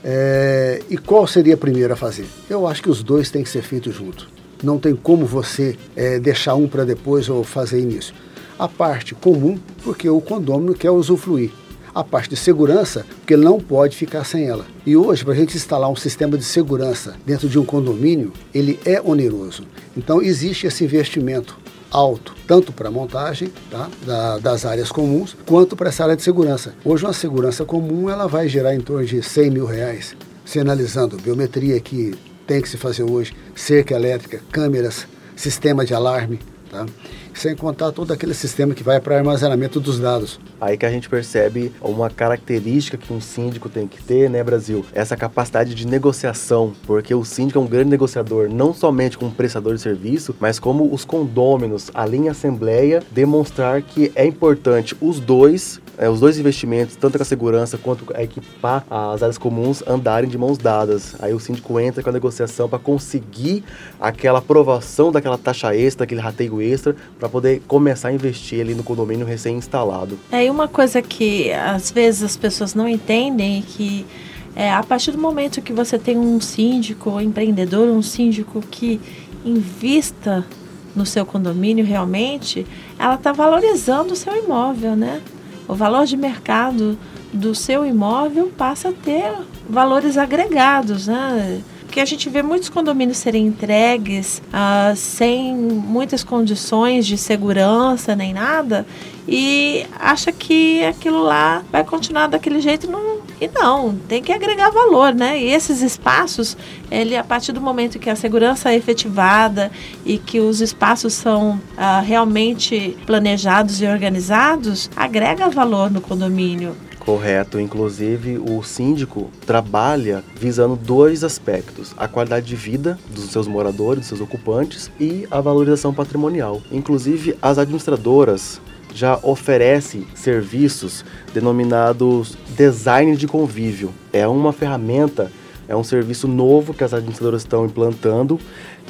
É, 0.01 0.81
e 0.89 0.97
qual 0.97 1.27
seria 1.27 1.55
a 1.55 1.57
primeira 1.57 1.93
a 1.93 1.97
fazer? 1.97 2.25
Eu 2.49 2.65
acho 2.67 2.81
que 2.81 2.89
os 2.89 3.03
dois 3.03 3.29
têm 3.29 3.43
que 3.43 3.49
ser 3.49 3.61
feitos 3.63 3.93
juntos. 3.93 4.27
Não 4.63 4.79
tem 4.79 4.95
como 4.95 5.25
você 5.25 5.77
é, 5.95 6.17
deixar 6.19 6.55
um 6.55 6.67
para 6.67 6.85
depois 6.85 7.27
ou 7.29 7.43
fazer 7.43 7.79
início. 7.81 8.13
A 8.57 8.67
parte 8.67 9.13
comum, 9.13 9.59
porque 9.83 10.07
o 10.09 10.21
condômino 10.21 10.73
quer 10.73 10.91
usufruir. 10.91 11.51
A 11.93 12.03
parte 12.03 12.29
de 12.31 12.35
segurança, 12.37 13.05
porque 13.19 13.33
ele 13.35 13.43
não 13.43 13.59
pode 13.59 13.95
ficar 13.95 14.23
sem 14.23 14.47
ela. 14.47 14.65
E 14.85 14.95
hoje, 14.97 15.23
para 15.23 15.33
a 15.33 15.35
gente 15.35 15.55
instalar 15.55 15.89
um 15.91 15.95
sistema 15.95 16.37
de 16.37 16.43
segurança 16.43 17.15
dentro 17.25 17.47
de 17.47 17.59
um 17.59 17.65
condomínio, 17.65 18.31
ele 18.53 18.79
é 18.85 18.99
oneroso. 19.01 19.63
Então, 19.95 20.19
existe 20.21 20.65
esse 20.65 20.83
investimento 20.83 21.55
alto, 21.91 22.33
tanto 22.47 22.71
para 22.73 22.87
a 22.87 22.91
montagem 22.91 23.51
tá, 23.69 23.87
da- 24.05 24.39
das 24.39 24.65
áreas 24.65 24.91
comuns, 24.91 25.35
quanto 25.45 25.75
para 25.75 25.89
essa 25.89 26.03
área 26.03 26.15
de 26.15 26.23
segurança. 26.23 26.73
Hoje, 26.83 27.03
uma 27.05 27.13
segurança 27.13 27.63
comum 27.63 28.09
ela 28.09 28.27
vai 28.27 28.47
gerar 28.47 28.73
em 28.73 28.79
torno 28.81 29.05
de 29.05 29.21
100 29.21 29.51
mil 29.51 29.65
reais. 29.65 30.15
Se 30.43 30.59
analisando 30.59 31.17
biometria 31.17 31.79
que 31.79 32.15
tem 32.45 32.61
que 32.61 32.69
se 32.69 32.77
fazer 32.77 33.03
hoje, 33.03 33.33
cerca 33.55 33.95
elétrica, 33.95 34.41
câmeras, 34.51 35.07
sistema 35.35 35.85
de 35.85 35.93
alarme, 35.93 36.39
tá? 36.69 36.85
Sem 37.33 37.55
contar 37.55 37.91
todo 37.91 38.11
aquele 38.11 38.33
sistema 38.33 38.73
que 38.73 38.83
vai 38.83 38.99
para 38.99 39.17
armazenamento 39.17 39.79
dos 39.79 39.99
dados. 39.99 40.39
Aí 40.59 40.77
que 40.77 40.85
a 40.85 40.91
gente 40.91 41.09
percebe 41.09 41.71
uma 41.81 42.09
característica 42.09 42.97
que 42.97 43.11
um 43.11 43.19
síndico 43.21 43.69
tem 43.69 43.87
que 43.87 44.01
ter, 44.01 44.29
né, 44.29 44.43
Brasil? 44.43 44.85
Essa 44.93 45.15
capacidade 45.17 45.75
de 45.75 45.87
negociação, 45.87 46.73
porque 46.85 47.13
o 47.13 47.23
síndico 47.23 47.59
é 47.59 47.61
um 47.61 47.67
grande 47.67 47.89
negociador, 47.89 48.49
não 48.49 48.73
somente 48.73 49.17
como 49.17 49.31
prestador 49.31 49.75
de 49.75 49.81
serviço, 49.81 50.35
mas 50.39 50.59
como 50.59 50.93
os 50.93 51.05
condôminos, 51.05 51.91
ali 51.93 52.17
em 52.17 52.29
assembleia, 52.29 53.03
demonstrar 53.11 53.81
que 53.81 54.11
é 54.15 54.25
importante 54.25 54.95
os 55.01 55.19
dois, 55.19 55.81
é, 55.97 56.09
os 56.09 56.19
dois 56.19 56.37
investimentos, 56.37 56.95
tanto 56.95 57.17
com 57.17 57.23
a 57.23 57.25
segurança 57.25 57.77
quanto 57.77 58.05
a 58.15 58.23
equipar 58.23 58.85
as 58.89 59.21
áreas 59.21 59.37
comuns, 59.37 59.83
andarem 59.85 60.29
de 60.29 60.37
mãos 60.37 60.57
dadas. 60.57 61.15
Aí 61.19 61.33
o 61.33 61.39
síndico 61.39 61.79
entra 61.79 62.01
com 62.01 62.09
a 62.09 62.13
negociação 62.13 62.67
para 62.69 62.79
conseguir 62.79 63.63
aquela 63.99 64.39
aprovação 64.39 65.11
daquela 65.11 65.37
taxa 65.37 65.75
extra, 65.75 66.03
aquele 66.03 66.21
rateio 66.21 66.61
extra, 66.61 66.95
para 67.23 67.29
poder 67.29 67.61
começar 67.69 68.09
a 68.09 68.11
investir 68.13 68.59
ali 68.59 68.75
no 68.75 68.83
condomínio 68.83 69.25
recém-instalado. 69.25 70.19
É, 70.29 70.43
e 70.43 70.49
uma 70.49 70.67
coisa 70.67 71.01
que 71.01 71.53
às 71.53 71.89
vezes 71.89 72.21
as 72.21 72.35
pessoas 72.35 72.75
não 72.75 72.85
entendem 72.85 73.59
é 73.59 73.61
que 73.61 74.05
é, 74.53 74.69
a 74.69 74.83
partir 74.83 75.11
do 75.11 75.17
momento 75.17 75.61
que 75.61 75.71
você 75.71 75.97
tem 75.97 76.17
um 76.17 76.41
síndico, 76.41 77.11
um 77.11 77.21
empreendedor, 77.21 77.87
um 77.87 78.01
síndico 78.01 78.61
que 78.69 78.99
invista 79.45 80.45
no 80.93 81.05
seu 81.05 81.25
condomínio 81.25 81.85
realmente, 81.85 82.67
ela 82.99 83.15
está 83.15 83.31
valorizando 83.31 84.11
o 84.11 84.17
seu 84.17 84.35
imóvel, 84.35 84.93
né? 84.97 85.21
O 85.65 85.75
valor 85.75 86.05
de 86.05 86.17
mercado 86.17 86.97
do 87.31 87.55
seu 87.55 87.85
imóvel 87.85 88.51
passa 88.57 88.89
a 88.89 88.91
ter 88.91 89.31
valores 89.69 90.17
agregados, 90.17 91.07
né? 91.07 91.61
Porque 91.93 92.01
a 92.01 92.05
gente 92.05 92.27
vê 92.27 92.41
muitos 92.41 92.69
condomínios 92.69 93.19
serem 93.19 93.45
entregues 93.45 94.41
ah, 94.51 94.93
sem 94.95 95.55
muitas 95.55 96.23
condições 96.23 97.05
de 97.05 97.19
segurança 97.19 98.15
nem 98.15 98.33
nada 98.33 98.83
e 99.27 99.85
acha 99.99 100.31
que 100.31 100.83
aquilo 100.83 101.21
lá 101.21 101.63
vai 101.71 101.83
continuar 101.83 102.25
daquele 102.25 102.59
jeito 102.59 102.89
não, 102.89 103.21
e 103.39 103.47
não, 103.47 103.95
tem 104.07 104.23
que 104.23 104.33
agregar 104.33 104.71
valor, 104.71 105.13
né? 105.13 105.39
E 105.39 105.51
esses 105.51 105.83
espaços, 105.83 106.57
ele 106.89 107.15
a 107.15 107.23
partir 107.23 107.51
do 107.51 107.61
momento 107.61 107.99
que 107.99 108.09
a 108.09 108.15
segurança 108.15 108.71
é 108.71 108.75
efetivada 108.75 109.71
e 110.03 110.17
que 110.17 110.39
os 110.39 110.61
espaços 110.61 111.13
são 111.13 111.61
ah, 111.77 111.99
realmente 111.99 112.97
planejados 113.05 113.83
e 113.83 113.85
organizados, 113.85 114.89
agrega 114.95 115.47
valor 115.47 115.91
no 115.91 116.01
condomínio. 116.01 116.75
Correto. 117.05 117.59
Inclusive, 117.59 118.37
o 118.37 118.63
síndico 118.63 119.29
trabalha 119.45 120.23
visando 120.39 120.75
dois 120.75 121.23
aspectos: 121.23 121.93
a 121.97 122.07
qualidade 122.07 122.45
de 122.45 122.55
vida 122.55 122.97
dos 123.09 123.25
seus 123.25 123.47
moradores, 123.47 124.01
dos 124.01 124.07
seus 124.07 124.21
ocupantes 124.21 124.89
e 124.99 125.27
a 125.29 125.41
valorização 125.41 125.93
patrimonial. 125.93 126.61
Inclusive, 126.71 127.37
as 127.41 127.57
administradoras 127.57 128.61
já 128.93 129.19
oferecem 129.23 130.05
serviços 130.15 131.03
denominados 131.33 132.37
design 132.55 133.15
de 133.17 133.27
convívio. 133.27 133.91
É 134.13 134.27
uma 134.27 134.53
ferramenta, 134.53 135.31
é 135.67 135.75
um 135.75 135.83
serviço 135.83 136.27
novo 136.27 136.73
que 136.73 136.83
as 136.83 136.93
administradoras 136.93 137.41
estão 137.41 137.65
implantando 137.65 138.39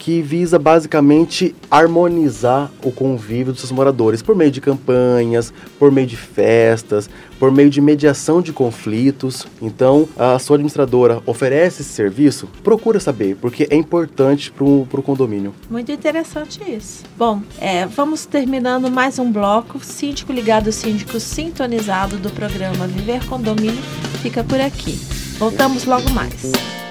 que 0.03 0.21
visa 0.21 0.59
basicamente 0.59 1.55
harmonizar 1.71 2.69
o 2.83 2.91
convívio 2.91 3.53
dos 3.53 3.61
seus 3.61 3.71
moradores 3.71 4.21
por 4.21 4.35
meio 4.35 4.51
de 4.51 4.59
campanhas, 4.59 5.53
por 5.79 5.93
meio 5.93 6.05
de 6.05 6.17
festas, 6.17 7.09
por 7.39 7.49
meio 7.49 7.69
de 7.69 7.79
mediação 7.79 8.41
de 8.41 8.51
conflitos. 8.51 9.47
Então, 9.61 10.09
a 10.17 10.37
sua 10.39 10.57
administradora 10.57 11.23
oferece 11.25 11.83
esse 11.83 11.91
serviço? 11.91 12.49
Procura 12.61 12.99
saber, 12.99 13.37
porque 13.37 13.65
é 13.69 13.77
importante 13.77 14.51
para 14.51 14.65
o 14.65 15.03
condomínio. 15.03 15.55
Muito 15.69 15.89
interessante 15.89 16.59
isso. 16.69 17.03
Bom, 17.17 17.41
é, 17.57 17.85
vamos 17.85 18.25
terminando 18.25 18.91
mais 18.91 19.17
um 19.19 19.31
bloco. 19.31 19.79
Síndico 19.81 20.33
ligado, 20.33 20.69
síndico 20.73 21.17
sintonizado 21.17 22.17
do 22.17 22.29
programa 22.29 22.87
Viver 22.87 23.25
Condomínio 23.25 23.81
fica 24.21 24.43
por 24.43 24.59
aqui. 24.59 24.99
Voltamos 25.39 25.85
logo 25.85 26.09
mais. 26.09 26.82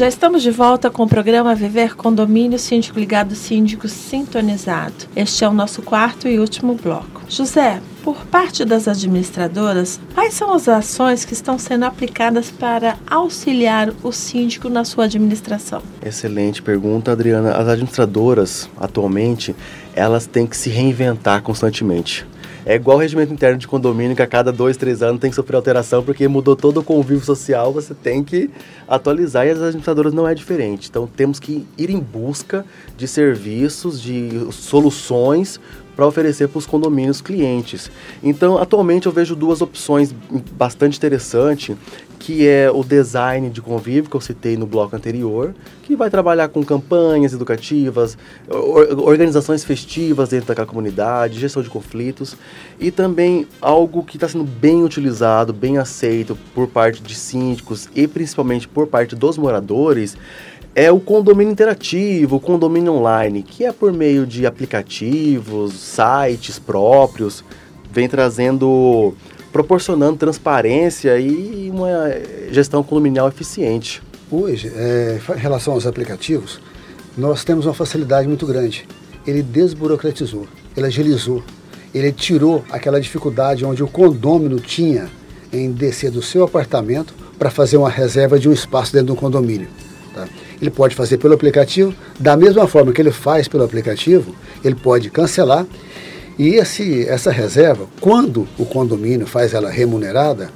Já 0.00 0.08
estamos 0.08 0.42
de 0.42 0.50
volta 0.50 0.88
com 0.88 1.02
o 1.02 1.06
programa 1.06 1.54
Viver 1.54 1.94
Condomínio 1.94 2.58
Síndico 2.58 2.98
Ligado 2.98 3.34
Síndico 3.34 3.86
Sintonizado. 3.86 4.94
Este 5.14 5.44
é 5.44 5.46
o 5.46 5.52
nosso 5.52 5.82
quarto 5.82 6.26
e 6.26 6.38
último 6.38 6.74
bloco. 6.74 7.20
José, 7.28 7.82
por 8.02 8.24
parte 8.24 8.64
das 8.64 8.88
administradoras, 8.88 10.00
quais 10.14 10.32
são 10.32 10.54
as 10.54 10.70
ações 10.70 11.26
que 11.26 11.34
estão 11.34 11.58
sendo 11.58 11.84
aplicadas 11.84 12.50
para 12.50 12.96
auxiliar 13.06 13.92
o 14.02 14.10
síndico 14.10 14.70
na 14.70 14.86
sua 14.86 15.04
administração? 15.04 15.82
Excelente 16.02 16.62
pergunta, 16.62 17.12
Adriana. 17.12 17.50
As 17.50 17.68
administradoras, 17.68 18.70
atualmente, 18.78 19.54
elas 19.94 20.26
têm 20.26 20.46
que 20.46 20.56
se 20.56 20.70
reinventar 20.70 21.42
constantemente. 21.42 22.26
É 22.64 22.74
igual 22.74 22.98
o 22.98 23.00
regimento 23.00 23.32
interno 23.32 23.58
de 23.58 23.66
condomínio, 23.66 24.14
que 24.14 24.22
a 24.22 24.26
cada 24.26 24.52
dois, 24.52 24.76
três 24.76 25.02
anos 25.02 25.20
tem 25.20 25.30
que 25.30 25.36
sofrer 25.36 25.56
alteração, 25.56 26.02
porque 26.02 26.28
mudou 26.28 26.54
todo 26.54 26.80
o 26.80 26.84
convívio 26.84 27.24
social, 27.24 27.72
você 27.72 27.94
tem 27.94 28.22
que 28.22 28.50
atualizar 28.86 29.46
e 29.46 29.50
as 29.50 29.58
administradoras 29.58 30.12
não 30.12 30.28
é 30.28 30.34
diferente. 30.34 30.88
Então 30.88 31.06
temos 31.06 31.40
que 31.40 31.66
ir 31.78 31.90
em 31.90 31.98
busca 31.98 32.64
de 32.96 33.08
serviços, 33.08 34.00
de 34.00 34.46
soluções 34.52 35.58
para 35.96 36.06
oferecer 36.06 36.48
para 36.48 36.58
os 36.58 36.66
condomínios 36.66 37.20
clientes. 37.20 37.90
Então, 38.22 38.56
atualmente 38.56 39.06
eu 39.06 39.12
vejo 39.12 39.36
duas 39.36 39.60
opções 39.60 40.14
bastante 40.52 40.96
interessantes, 40.96 41.76
que 42.20 42.46
é 42.46 42.70
o 42.70 42.84
design 42.84 43.48
de 43.48 43.62
convívio 43.62 44.10
que 44.10 44.14
eu 44.14 44.20
citei 44.20 44.54
no 44.54 44.66
bloco 44.66 44.94
anterior, 44.94 45.54
que 45.82 45.96
vai 45.96 46.10
trabalhar 46.10 46.48
com 46.48 46.62
campanhas 46.62 47.32
educativas, 47.32 48.16
or- 48.46 49.08
organizações 49.08 49.64
festivas 49.64 50.28
dentro 50.28 50.48
daquela 50.48 50.66
comunidade, 50.66 51.40
gestão 51.40 51.62
de 51.62 51.70
conflitos 51.70 52.36
e 52.78 52.90
também 52.90 53.46
algo 53.60 54.04
que 54.04 54.18
está 54.18 54.28
sendo 54.28 54.44
bem 54.44 54.84
utilizado, 54.84 55.52
bem 55.54 55.78
aceito 55.78 56.36
por 56.54 56.68
parte 56.68 57.02
de 57.02 57.14
síndicos 57.14 57.88
e 57.96 58.06
principalmente 58.06 58.68
por 58.68 58.86
parte 58.86 59.16
dos 59.16 59.38
moradores 59.38 60.14
é 60.74 60.92
o 60.92 61.00
condomínio 61.00 61.50
interativo, 61.50 62.36
o 62.36 62.40
condomínio 62.40 62.92
online, 62.92 63.42
que 63.42 63.64
é 63.64 63.72
por 63.72 63.92
meio 63.94 64.26
de 64.26 64.46
aplicativos, 64.46 65.72
sites 65.72 66.58
próprios, 66.58 67.42
vem 67.90 68.08
trazendo, 68.08 69.14
proporcionando 69.52 70.16
transparência 70.16 71.18
e 71.18 71.70
uma 71.70 71.90
gestão 72.50 72.82
condominial 72.82 73.28
eficiente. 73.28 74.02
Hoje, 74.30 74.70
é, 74.74 75.18
em 75.36 75.38
relação 75.38 75.74
aos 75.74 75.86
aplicativos, 75.86 76.60
nós 77.16 77.42
temos 77.44 77.66
uma 77.66 77.74
facilidade 77.74 78.28
muito 78.28 78.46
grande. 78.46 78.86
Ele 79.26 79.42
desburocratizou, 79.42 80.46
ele 80.76 80.86
agilizou, 80.86 81.42
ele 81.92 82.12
tirou 82.12 82.64
aquela 82.70 83.00
dificuldade 83.00 83.64
onde 83.64 83.82
o 83.82 83.88
condômino 83.88 84.60
tinha 84.60 85.08
em 85.52 85.72
descer 85.72 86.10
do 86.10 86.22
seu 86.22 86.44
apartamento 86.44 87.12
para 87.38 87.50
fazer 87.50 87.76
uma 87.76 87.90
reserva 87.90 88.38
de 88.38 88.48
um 88.48 88.52
espaço 88.52 88.92
dentro 88.92 89.08
do 89.08 89.16
condomínio. 89.16 89.68
Tá? 90.14 90.28
Ele 90.60 90.70
pode 90.70 90.94
fazer 90.94 91.18
pelo 91.18 91.34
aplicativo, 91.34 91.94
da 92.18 92.36
mesma 92.36 92.68
forma 92.68 92.92
que 92.92 93.00
ele 93.00 93.10
faz 93.10 93.48
pelo 93.48 93.64
aplicativo, 93.64 94.34
ele 94.64 94.74
pode 94.74 95.10
cancelar 95.10 95.66
e 96.40 96.54
esse, 96.54 97.06
essa 97.06 97.30
reserva, 97.30 97.86
quando 98.00 98.48
o 98.58 98.64
condomínio 98.64 99.26
faz 99.26 99.52
ela 99.52 99.68
remunerada, 99.68 100.50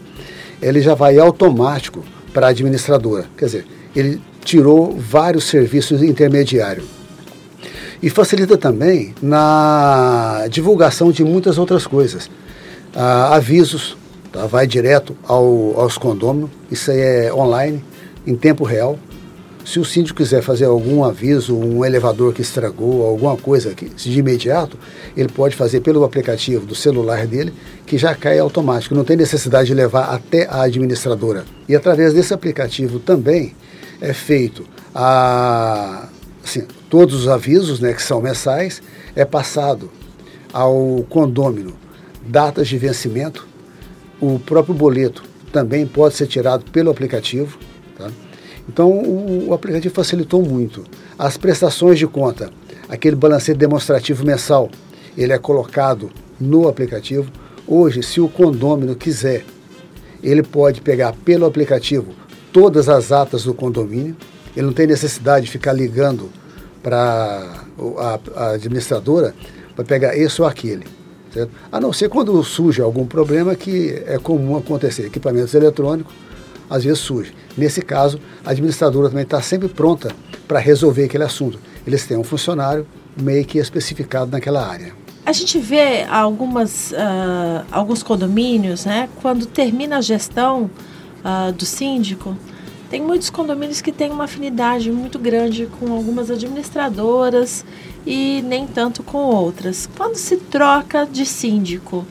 ele 0.63 0.81
já 0.81 0.95
vai 0.95 1.19
automático 1.19 2.03
para 2.33 2.47
a 2.47 2.49
administradora. 2.49 3.27
Quer 3.37 3.45
dizer, 3.45 3.67
ele 3.95 4.19
tirou 4.43 4.97
vários 4.99 5.45
serviços 5.45 6.03
intermediários. 6.03 6.87
E 8.03 8.09
facilita 8.09 8.57
também 8.57 9.15
na 9.21 10.47
divulgação 10.49 11.13
de 11.13 11.23
muitas 11.23 11.59
outras 11.59 11.87
coisas. 11.87 12.31
Ah, 12.97 13.37
avisos, 13.37 13.95
tá? 14.33 14.47
vai 14.47 14.67
direto 14.67 15.15
ao, 15.23 15.79
aos 15.79 15.99
condôminos, 15.99 16.49
isso 16.71 16.91
aí 16.91 16.99
é 17.27 17.35
online, 17.35 17.85
em 18.27 18.35
tempo 18.35 18.65
real. 18.65 18.99
Se 19.65 19.81
o 19.81 19.85
síndico 19.85 20.19
quiser 20.19 20.43
fazer 20.43 20.67
algum 20.67 21.03
aviso, 21.03 21.57
um 21.57 21.85
elevador 21.85 22.35
que 22.35 22.43
estragou, 22.43 23.07
alguma 23.07 23.37
coisa 23.37 23.75
que, 23.75 23.89
de 23.89 24.19
imediato, 24.19 24.79
ele 25.17 25.29
pode 25.29 25.57
fazer 25.57 25.81
pelo 25.81 26.05
aplicativo 26.05 26.67
do 26.67 26.75
celular 26.75 27.27
dele, 27.27 27.53
que 27.87 27.97
já 27.97 28.15
cai 28.15 28.39
automático, 28.39 28.95
não 28.95 29.05
tem 29.05 29.17
necessidade 29.17 29.69
de 29.69 29.75
levar 29.75 30.15
até 30.15 30.47
a 30.47 30.63
administradora. 30.63 31.45
E 31.67 31.75
através 31.75 32.13
desse 32.13 32.35
aplicativo 32.35 32.99
também 32.99 33.55
é 34.03 34.13
feito 34.13 34.67
a, 34.95 36.09
assim, 36.45 36.67
todos 36.91 37.23
os 37.23 37.29
avisos, 37.29 37.81
né, 37.81 37.95
que 37.95 38.03
são 38.03 38.21
mensais, 38.21 38.83
é 39.17 39.25
passado 39.25 39.91
ao 40.53 41.07
condômino 41.09 41.75
datas 42.27 42.69
de 42.69 42.77
vencimento, 42.77 43.47
o 44.21 44.39
próprio 44.39 44.75
boleto 44.75 45.25
também 45.53 45.87
pode 45.87 46.15
ser 46.17 46.27
tirado 46.27 46.71
pelo 46.71 46.91
aplicativo. 46.91 47.59
Então 48.69 48.91
o, 48.91 49.49
o, 49.49 49.55
aplicativo 49.55 49.95
facilitou 49.95 50.43
muito. 50.43 50.85
As 51.19 51.37
prestações 51.37 51.99
de 51.99 52.07
conta, 52.07 52.51
aquele 52.89 53.17
balanceio 53.17 53.57
demonstrativo 53.57 54.25
mensal, 54.25 54.71
ele 55.17 55.33
é 55.33 55.39
colocado 55.39 56.11
no 56.41 56.69
aplicativo. 56.69 57.31
Hoje, 57.67 58.03
se 58.03 58.21
o 58.21 58.29
condômino 58.29 58.95
quiser, 58.95 59.45
ele 60.23 60.43
pode 60.43 60.81
pegar 60.81 61.13
pelo 61.25 61.47
aplicativo 61.47 62.15
todas 62.53 62.89
as 62.89 63.13
atas 63.13 63.45
do 63.45 63.55
condomínio. 63.55 64.17
Ele 64.57 64.67
não 64.67 64.73
tem 64.73 64.87
necessidade 64.87 65.47
de 65.47 65.53
ficar 65.53 65.73
ligando 65.73 66.31
para 66.83 67.65
a, 67.99 68.21
a 68.37 68.51
administradora 68.53 69.35
para 69.75 69.85
pegar 69.85 70.17
esse 70.17 70.41
ou 70.41 70.47
aquele. 70.47 70.87
Certo? 71.33 71.51
A 71.73 71.81
não 71.81 71.93
ser 71.93 72.09
quando 72.09 72.43
surge 72.45 72.81
algum 72.81 73.07
problema 73.07 73.57
que 73.57 74.03
é 74.07 74.19
comum 74.19 74.57
acontecer. 74.57 75.07
Equipamentos 75.07 75.53
eletrônicos, 75.53 76.15
às 76.69 76.85
vezes 76.85 76.99
surge. 76.99 77.35
Nesse 77.57 77.83
caso, 77.83 78.21
a 78.45 78.51
administradora 78.51 79.09
também 79.09 79.25
está 79.25 79.41
sempre 79.41 79.69
pronta 79.69 80.15
para 80.47 80.59
resolver 80.59 81.05
aquele 81.05 81.25
assunto. 81.25 81.59
Eles 81.87 82.07
têm 82.07 82.17
um 82.17 82.25
funcionário 82.25 82.87
meio 83.21 83.45
que 83.45 83.59
especificado 83.59 84.31
naquela 84.31 84.67
área. 84.67 84.93
A 85.27 85.33
gente 85.33 85.59
vê 85.59 86.03
algumas, 86.03 86.93
uh, 86.93 87.65
alguns 87.73 88.03
condomínios, 88.03 88.85
né, 88.85 89.09
quando 89.23 89.47
termina 89.47 89.99
a 89.99 90.01
gestão 90.01 90.71
uh, 91.25 91.53
do 91.53 91.65
síndico, 91.65 92.37
tem 92.91 93.01
muitos 93.01 93.31
condomínios 93.31 93.81
que 93.81 93.91
têm 93.91 94.11
uma 94.11 94.25
afinidade 94.25 94.93
muito 94.93 95.19
grande 95.19 95.67
com 95.81 95.93
algumas 95.93 96.31
administradoras 96.31 97.65
e 98.07 98.43
nem 98.43 98.67
tanto 98.67 99.03
com 99.03 99.19
outras. 99.19 99.89
Quando 99.97 100.17
se 100.17 100.37
troca 100.37 101.07
de 101.07 101.25
síndico, 101.25 102.07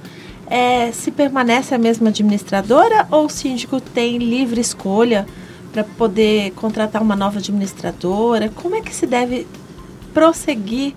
é, 0.48 0.92
se 0.92 1.12
permanece 1.12 1.74
a 1.74 1.78
mesma 1.78 2.10
administradora 2.10 3.08
ou 3.12 3.26
o 3.26 3.30
síndico 3.30 3.80
tem 3.80 4.18
livre 4.18 4.62
escolha 4.62 5.26
para 5.72 5.84
poder 5.84 6.52
contratar 6.52 7.02
uma 7.02 7.16
nova 7.16 7.40
administradora? 7.40 8.50
Como 8.50 8.76
é 8.76 8.82
que 8.82 8.94
se 8.94 9.06
deve 9.06 9.48
prosseguir 10.14 10.94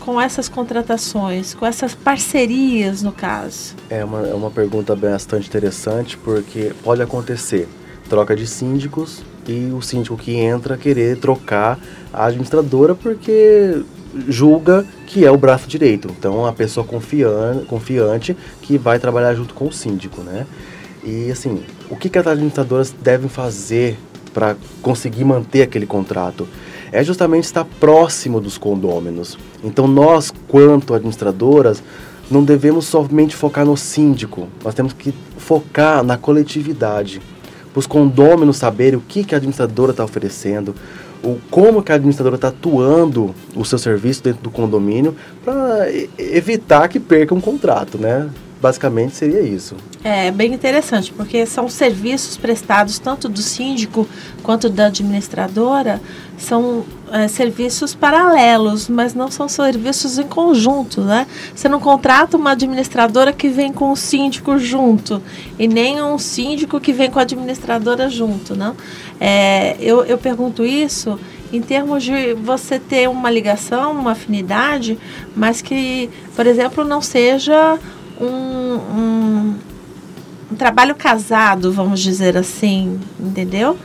com 0.00 0.20
essas 0.20 0.48
contratações, 0.48 1.54
com 1.54 1.66
essas 1.66 1.94
parcerias, 1.94 3.02
no 3.02 3.12
caso? 3.12 3.74
É 3.90 4.04
uma, 4.04 4.26
é 4.26 4.34
uma 4.34 4.50
pergunta 4.50 4.94
bastante 4.94 5.48
interessante, 5.48 6.16
porque 6.16 6.72
pode 6.82 7.02
acontecer 7.02 7.68
troca 8.08 8.36
de 8.36 8.46
síndicos 8.46 9.22
e 9.48 9.72
o 9.72 9.82
síndico 9.82 10.16
que 10.16 10.36
entra 10.36 10.76
querer 10.76 11.18
trocar 11.18 11.78
a 12.12 12.26
administradora 12.26 12.94
porque 12.94 13.82
julga 14.28 14.86
que 15.06 15.24
é 15.24 15.30
o 15.30 15.36
braço 15.36 15.68
direito. 15.68 16.08
Então, 16.18 16.46
a 16.46 16.52
pessoa 16.52 16.86
confiante, 16.86 17.66
confiante 17.66 18.36
que 18.62 18.78
vai 18.78 18.98
trabalhar 18.98 19.34
junto 19.34 19.54
com 19.54 19.66
o 19.66 19.72
síndico, 19.72 20.22
né? 20.22 20.46
E 21.04 21.30
assim, 21.30 21.62
o 21.88 21.96
que, 21.96 22.08
que 22.08 22.18
as 22.18 22.26
administradoras 22.26 22.94
devem 23.02 23.28
fazer 23.28 23.96
para 24.34 24.56
conseguir 24.82 25.24
manter 25.24 25.62
aquele 25.62 25.86
contrato? 25.86 26.48
É 26.90 27.02
justamente 27.02 27.44
estar 27.44 27.64
próximo 27.64 28.40
dos 28.40 28.58
condôminos. 28.58 29.38
Então, 29.62 29.86
nós, 29.86 30.32
quanto 30.48 30.94
administradoras, 30.94 31.82
não 32.30 32.42
devemos 32.42 32.86
somente 32.86 33.36
focar 33.36 33.64
no 33.64 33.76
síndico, 33.76 34.48
nós 34.64 34.74
temos 34.74 34.92
que 34.92 35.14
focar 35.38 36.02
na 36.02 36.16
coletividade. 36.16 37.20
Para 37.72 37.80
os 37.80 37.86
condôminos 37.86 38.56
saberem 38.56 38.98
o 38.98 39.02
que, 39.02 39.22
que 39.22 39.34
a 39.34 39.38
administradora 39.38 39.92
está 39.92 40.02
oferecendo, 40.02 40.74
o 41.22 41.38
como 41.50 41.82
que 41.82 41.92
a 41.92 41.94
administradora 41.96 42.36
está 42.36 42.48
atuando 42.48 43.34
o 43.54 43.64
seu 43.64 43.78
serviço 43.78 44.22
dentro 44.22 44.42
do 44.42 44.50
condomínio 44.50 45.16
para 45.44 45.86
evitar 46.18 46.88
que 46.88 47.00
perca 47.00 47.34
um 47.34 47.40
contrato, 47.40 47.98
né? 47.98 48.28
Basicamente 48.60 49.14
seria 49.14 49.42
isso. 49.42 49.76
É 50.02 50.30
bem 50.30 50.54
interessante, 50.54 51.12
porque 51.12 51.44
são 51.44 51.68
serviços 51.68 52.36
prestados 52.36 52.98
tanto 52.98 53.28
do 53.28 53.40
síndico 53.40 54.08
quanto 54.42 54.70
da 54.70 54.86
administradora, 54.86 56.00
são 56.36 56.84
é, 57.10 57.28
serviços 57.28 57.94
paralelos, 57.94 58.88
mas 58.88 59.14
não 59.14 59.30
são 59.30 59.48
serviços 59.48 60.18
em 60.18 60.26
conjunto, 60.26 61.00
né? 61.00 61.26
Você 61.54 61.68
não 61.68 61.80
contrata 61.80 62.36
uma 62.36 62.52
administradora 62.52 63.32
que 63.32 63.48
vem 63.48 63.72
com 63.72 63.90
o 63.90 63.96
síndico 63.96 64.58
junto 64.58 65.22
e 65.58 65.66
nem 65.66 66.02
um 66.02 66.18
síndico 66.18 66.80
que 66.80 66.92
vem 66.92 67.10
com 67.10 67.18
a 67.18 67.22
administradora 67.22 68.08
junto, 68.10 68.54
não? 68.54 68.76
É, 69.20 69.76
eu, 69.80 70.04
eu 70.04 70.18
pergunto 70.18 70.64
isso 70.64 71.18
em 71.52 71.62
termos 71.62 72.02
de 72.02 72.34
você 72.34 72.78
ter 72.78 73.08
uma 73.08 73.30
ligação, 73.30 73.92
uma 73.92 74.12
afinidade, 74.12 74.98
mas 75.34 75.62
que, 75.62 76.10
por 76.34 76.46
exemplo, 76.46 76.84
não 76.84 77.00
seja 77.00 77.78
um, 78.20 78.26
um, 78.26 79.54
um 80.52 80.56
trabalho 80.56 80.94
casado, 80.94 81.72
vamos 81.72 82.00
dizer 82.00 82.36
assim, 82.36 83.00
entendeu? 83.18 83.78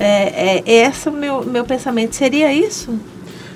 É, 0.00 0.62
é, 0.66 0.86
esse 0.86 1.10
meu, 1.10 1.44
meu 1.44 1.64
pensamento. 1.64 2.16
Seria 2.16 2.50
isso? 2.52 2.98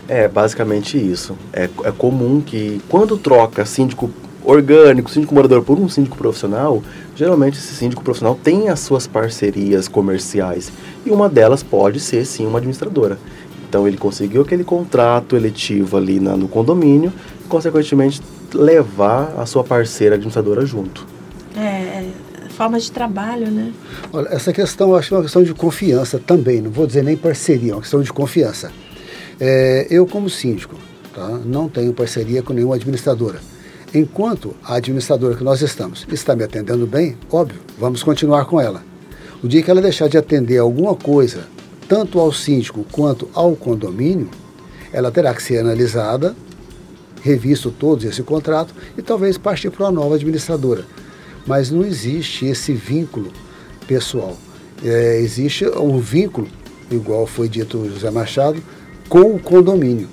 É, 0.06 0.28
basicamente 0.28 0.98
isso. 0.98 1.34
É, 1.50 1.64
é 1.84 1.90
comum 1.90 2.42
que 2.42 2.82
quando 2.88 3.16
troca 3.16 3.64
síndico 3.64 4.10
orgânico, 4.44 5.10
síndico 5.10 5.34
morador 5.34 5.62
por 5.62 5.78
um 5.78 5.88
síndico 5.88 6.18
profissional, 6.18 6.82
geralmente 7.16 7.56
esse 7.56 7.74
síndico 7.74 8.04
profissional 8.04 8.38
tem 8.40 8.68
as 8.68 8.80
suas 8.80 9.06
parcerias 9.06 9.88
comerciais. 9.88 10.70
E 11.06 11.10
uma 11.10 11.30
delas 11.30 11.62
pode 11.62 11.98
ser 11.98 12.26
sim 12.26 12.46
uma 12.46 12.58
administradora. 12.58 13.18
Então 13.66 13.88
ele 13.88 13.96
conseguiu 13.96 14.42
aquele 14.42 14.64
contrato 14.64 15.34
eletivo 15.34 15.96
ali 15.96 16.20
na, 16.20 16.36
no 16.36 16.46
condomínio 16.46 17.10
e, 17.42 17.48
consequentemente, 17.48 18.20
levar 18.52 19.34
a 19.38 19.46
sua 19.46 19.64
parceira 19.64 20.16
administradora 20.16 20.66
junto. 20.66 21.13
Forma 22.56 22.78
de 22.78 22.90
trabalho, 22.90 23.50
né? 23.50 23.72
Olha, 24.12 24.28
essa 24.28 24.52
questão 24.52 24.90
eu 24.90 24.96
acho 24.96 25.14
uma 25.14 25.22
questão 25.22 25.42
de 25.42 25.52
confiança 25.52 26.18
também, 26.18 26.60
não 26.60 26.70
vou 26.70 26.86
dizer 26.86 27.02
nem 27.02 27.16
parceria, 27.16 27.72
é 27.72 27.74
uma 27.74 27.80
questão 27.80 28.00
de 28.00 28.12
confiança. 28.12 28.70
É, 29.40 29.86
eu, 29.90 30.06
como 30.06 30.30
síndico, 30.30 30.76
tá, 31.12 31.40
não 31.44 31.68
tenho 31.68 31.92
parceria 31.92 32.42
com 32.42 32.52
nenhuma 32.52 32.76
administradora. 32.76 33.40
Enquanto 33.92 34.54
a 34.62 34.76
administradora 34.76 35.36
que 35.36 35.44
nós 35.44 35.62
estamos 35.62 36.06
está 36.10 36.36
me 36.36 36.44
atendendo 36.44 36.86
bem, 36.86 37.16
óbvio, 37.30 37.60
vamos 37.78 38.02
continuar 38.02 38.44
com 38.44 38.60
ela. 38.60 38.82
O 39.42 39.48
dia 39.48 39.62
que 39.62 39.70
ela 39.70 39.82
deixar 39.82 40.08
de 40.08 40.16
atender 40.16 40.58
alguma 40.58 40.94
coisa, 40.94 41.46
tanto 41.88 42.18
ao 42.18 42.32
síndico 42.32 42.86
quanto 42.90 43.28
ao 43.34 43.54
condomínio, 43.54 44.28
ela 44.92 45.10
terá 45.10 45.34
que 45.34 45.42
ser 45.42 45.58
analisada 45.58 46.34
revisto 47.24 47.70
todo 47.70 48.04
esse 48.04 48.22
contrato 48.22 48.74
e 48.98 49.02
talvez 49.02 49.38
partir 49.38 49.70
para 49.70 49.86
uma 49.86 49.92
nova 49.92 50.14
administradora. 50.14 50.84
Mas 51.46 51.70
não 51.70 51.84
existe 51.84 52.46
esse 52.46 52.72
vínculo 52.72 53.32
pessoal. 53.86 54.36
É, 54.82 55.18
existe 55.20 55.66
um 55.66 55.98
vínculo 55.98 56.48
igual 56.90 57.26
foi 57.26 57.48
dito 57.48 57.88
José 57.88 58.10
Machado, 58.10 58.62
com 59.08 59.34
o 59.34 59.38
condomínio. 59.38 60.08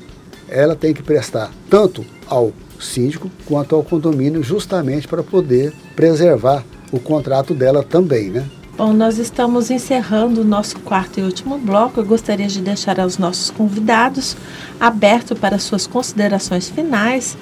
Ela 0.48 0.76
tem 0.76 0.94
que 0.94 1.02
prestar 1.04 1.52
tanto 1.70 2.06
ao 2.28 2.52
síndico 2.80 3.30
quanto 3.46 3.76
ao 3.76 3.84
condomínio, 3.84 4.44
justamente 4.44 5.08
para 5.08 5.24
poder 5.24 5.74
preservar 5.96 6.64
o 6.92 7.00
contrato 7.00 7.54
dela 7.54 7.84
também, 7.84 8.30
né? 8.30 8.46
Bom, 8.76 8.94
nós 8.94 9.18
estamos 9.18 9.70
encerrando 9.70 10.42
o 10.42 10.44
nosso 10.44 10.80
quarto 10.80 11.20
e 11.20 11.24
último 11.24 11.58
bloco. 11.58 12.00
Eu 12.00 12.06
gostaria 12.06 12.48
de 12.48 12.62
deixar 12.62 13.00
aos 13.00 13.18
nossos 13.18 13.52
convidados 13.52 14.36
aberto 14.80 15.36
para 15.36 15.60
suas 15.60 15.86
considerações 15.86 16.70
finais, 16.70 17.38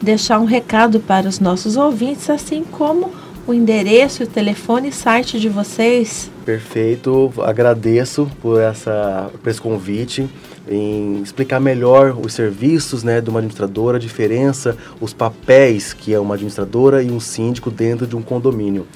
deixar 0.00 0.38
um 0.38 0.44
recado 0.44 1.00
para 1.00 1.28
os 1.28 1.40
nossos 1.40 1.76
ouvintes, 1.76 2.30
assim 2.30 2.62
como 2.62 3.10
o 3.46 3.52
endereço, 3.52 4.24
o 4.24 4.26
telefone 4.26 4.88
e 4.88 4.92
site 4.92 5.38
de 5.38 5.48
vocês. 5.48 6.30
Perfeito, 6.44 7.32
agradeço 7.38 8.30
por, 8.40 8.60
essa, 8.60 9.30
por 9.42 9.48
esse 9.48 9.60
convite 9.60 10.28
em 10.68 11.20
explicar 11.22 11.60
melhor 11.60 12.18
os 12.18 12.32
serviços 12.32 13.02
né, 13.02 13.20
de 13.20 13.28
uma 13.28 13.38
administradora, 13.40 13.98
a 13.98 14.00
diferença, 14.00 14.76
os 15.00 15.12
papéis 15.12 15.92
que 15.92 16.14
é 16.14 16.18
uma 16.18 16.34
administradora 16.34 17.02
e 17.02 17.10
um 17.10 17.20
síndico 17.20 17.70
dentro 17.70 18.06
de 18.06 18.16
um 18.16 18.22
condomínio. 18.22 18.86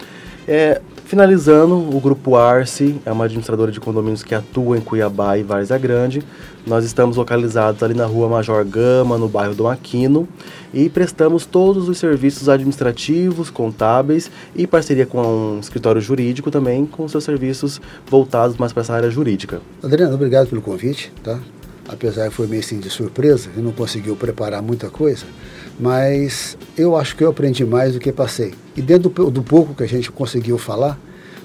É, 0.47 0.81
finalizando, 1.09 1.75
o 1.75 1.99
Grupo 1.99 2.37
Arce 2.37 3.01
é 3.07 3.11
uma 3.11 3.25
administradora 3.25 3.73
de 3.73 3.81
condomínios 3.81 4.23
que 4.23 4.35
atua 4.35 4.77
em 4.77 4.81
Cuiabá 4.83 5.39
e 5.39 5.43
Várzea 5.43 5.79
Grande. 5.79 6.23
Nós 6.67 6.85
estamos 6.85 7.17
localizados 7.17 7.83
ali 7.83 7.95
na 7.95 8.05
rua 8.05 8.29
Major 8.29 8.63
Gama, 8.63 9.17
no 9.17 9.27
bairro 9.27 9.55
do 9.55 9.67
Aquino, 9.67 10.29
e 10.73 10.91
prestamos 10.91 11.47
todos 11.47 11.89
os 11.89 11.97
serviços 11.97 12.47
administrativos, 12.47 13.49
contábeis 13.49 14.31
e 14.55 14.67
parceria 14.67 15.07
com 15.07 15.23
um 15.57 15.61
escritório 15.61 15.99
jurídico 15.99 16.51
também, 16.51 16.85
com 16.85 17.09
seus 17.09 17.25
serviços 17.25 17.81
voltados 18.07 18.59
mais 18.59 18.75
para 18.75 18.83
essa 18.83 18.93
área 18.93 19.11
jurídica. 19.11 19.63
Adriano, 19.83 20.15
obrigado 20.15 20.47
pelo 20.49 20.61
convite, 20.61 21.11
tá? 21.23 21.41
Apesar 21.89 22.29
que 22.29 22.35
foi 22.35 22.47
meio 22.47 22.61
assim 22.61 22.81
de 22.81 22.91
surpresa 22.91 23.49
e 23.57 23.61
não 23.61 23.73
conseguiu 23.73 24.15
preparar 24.15 24.61
muita 24.61 24.91
coisa, 24.91 25.25
mas 25.79 26.57
eu 26.77 26.97
acho 26.97 27.17
que 27.17 27.25
eu 27.25 27.31
aprendi 27.31 27.65
mais 27.65 27.93
do 27.93 28.01
que 28.01 28.13
passei. 28.13 28.55
E 28.77 28.83
dentro 28.83 29.09
do, 29.09 29.31
do 29.31 29.43
pouco 29.43 29.75
que 29.75 29.83
a 29.83 29.89
gente 29.89 30.11
conseguiu 30.11 30.59
falar, 30.59 30.99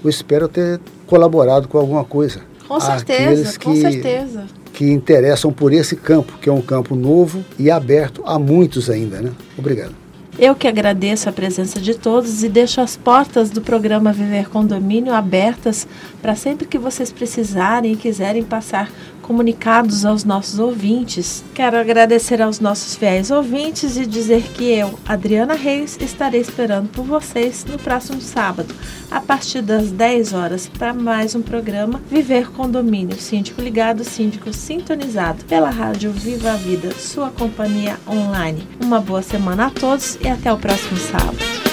eu 0.04 0.10
espero 0.10 0.48
ter 0.48 0.80
colaborado 1.06 1.68
com 1.68 1.78
alguma 1.78 2.04
coisa. 2.04 2.42
Com 2.68 2.80
certeza, 2.80 3.60
que, 3.60 3.66
com 3.66 3.76
certeza. 3.76 4.46
Que 4.74 4.92
interessam 4.92 5.52
por 5.54 5.72
esse 5.72 5.96
campo, 5.96 6.38
que 6.42 6.50
é 6.50 6.52
um 6.52 6.62
campo 6.62 6.96
novo 6.96 7.44
e 7.60 7.70
aberto 7.70 8.24
a 8.26 8.40
muitos 8.40 8.90
ainda, 8.90 9.22
né? 9.22 9.32
Obrigado. 9.58 10.04
Eu 10.40 10.56
que 10.56 10.68
agradeço 10.68 11.30
a 11.30 11.32
presença 11.32 11.80
de 11.80 11.94
todos 11.94 12.44
e 12.44 12.50
deixo 12.50 12.82
as 12.82 12.98
portas 12.98 13.52
do 13.52 13.62
programa 13.62 14.12
Viver 14.12 14.50
Condomínio 14.50 15.14
abertas 15.14 15.88
para 16.24 16.36
sempre 16.36 16.66
que 16.66 16.80
vocês 16.80 17.12
precisarem 17.12 17.94
e 17.94 17.96
quiserem 17.96 18.42
passar 18.42 18.90
comunicados 19.24 20.06
aos 20.06 20.24
nossos 20.24 20.60
ouvintes. 20.60 21.44
Quero 21.56 21.78
agradecer 21.78 22.42
aos 22.42 22.60
nossos 22.60 22.96
fiéis 22.96 23.32
ouvintes 23.32 23.98
e 23.98 24.06
dizer 24.06 24.44
que 24.54 24.66
eu, 24.66 25.00
Adriana 25.08 25.56
Reis, 25.56 25.98
estarei 26.00 26.42
esperando 26.42 26.90
por 26.90 27.06
vocês 27.06 27.66
no 27.66 27.80
próximo 27.80 28.22
sábado, 28.22 28.76
a 29.10 29.20
partir 29.20 29.64
das 29.64 29.92
10 29.92 30.34
horas, 30.34 30.68
para 30.68 30.94
mais 30.94 31.34
um 31.34 31.42
programa 31.42 32.00
Viver 32.12 32.52
Condomínio, 32.52 33.20
síndico 33.20 33.62
ligado, 33.62 34.04
síndico 34.04 34.54
sintonizado, 34.54 35.46
pela 35.46 35.72
rádio 35.72 36.12
Viva 36.12 36.52
a 36.52 36.56
Vida, 36.56 36.92
sua 36.92 37.32
companhia 37.32 37.98
online. 38.08 38.68
Uma 38.84 39.00
boa 39.00 39.24
semana 39.24 39.68
a 39.68 39.70
todos 39.72 40.20
e 40.22 40.28
até 40.28 40.52
o 40.52 40.58
próximo 40.58 40.98
sábado. 40.98 41.73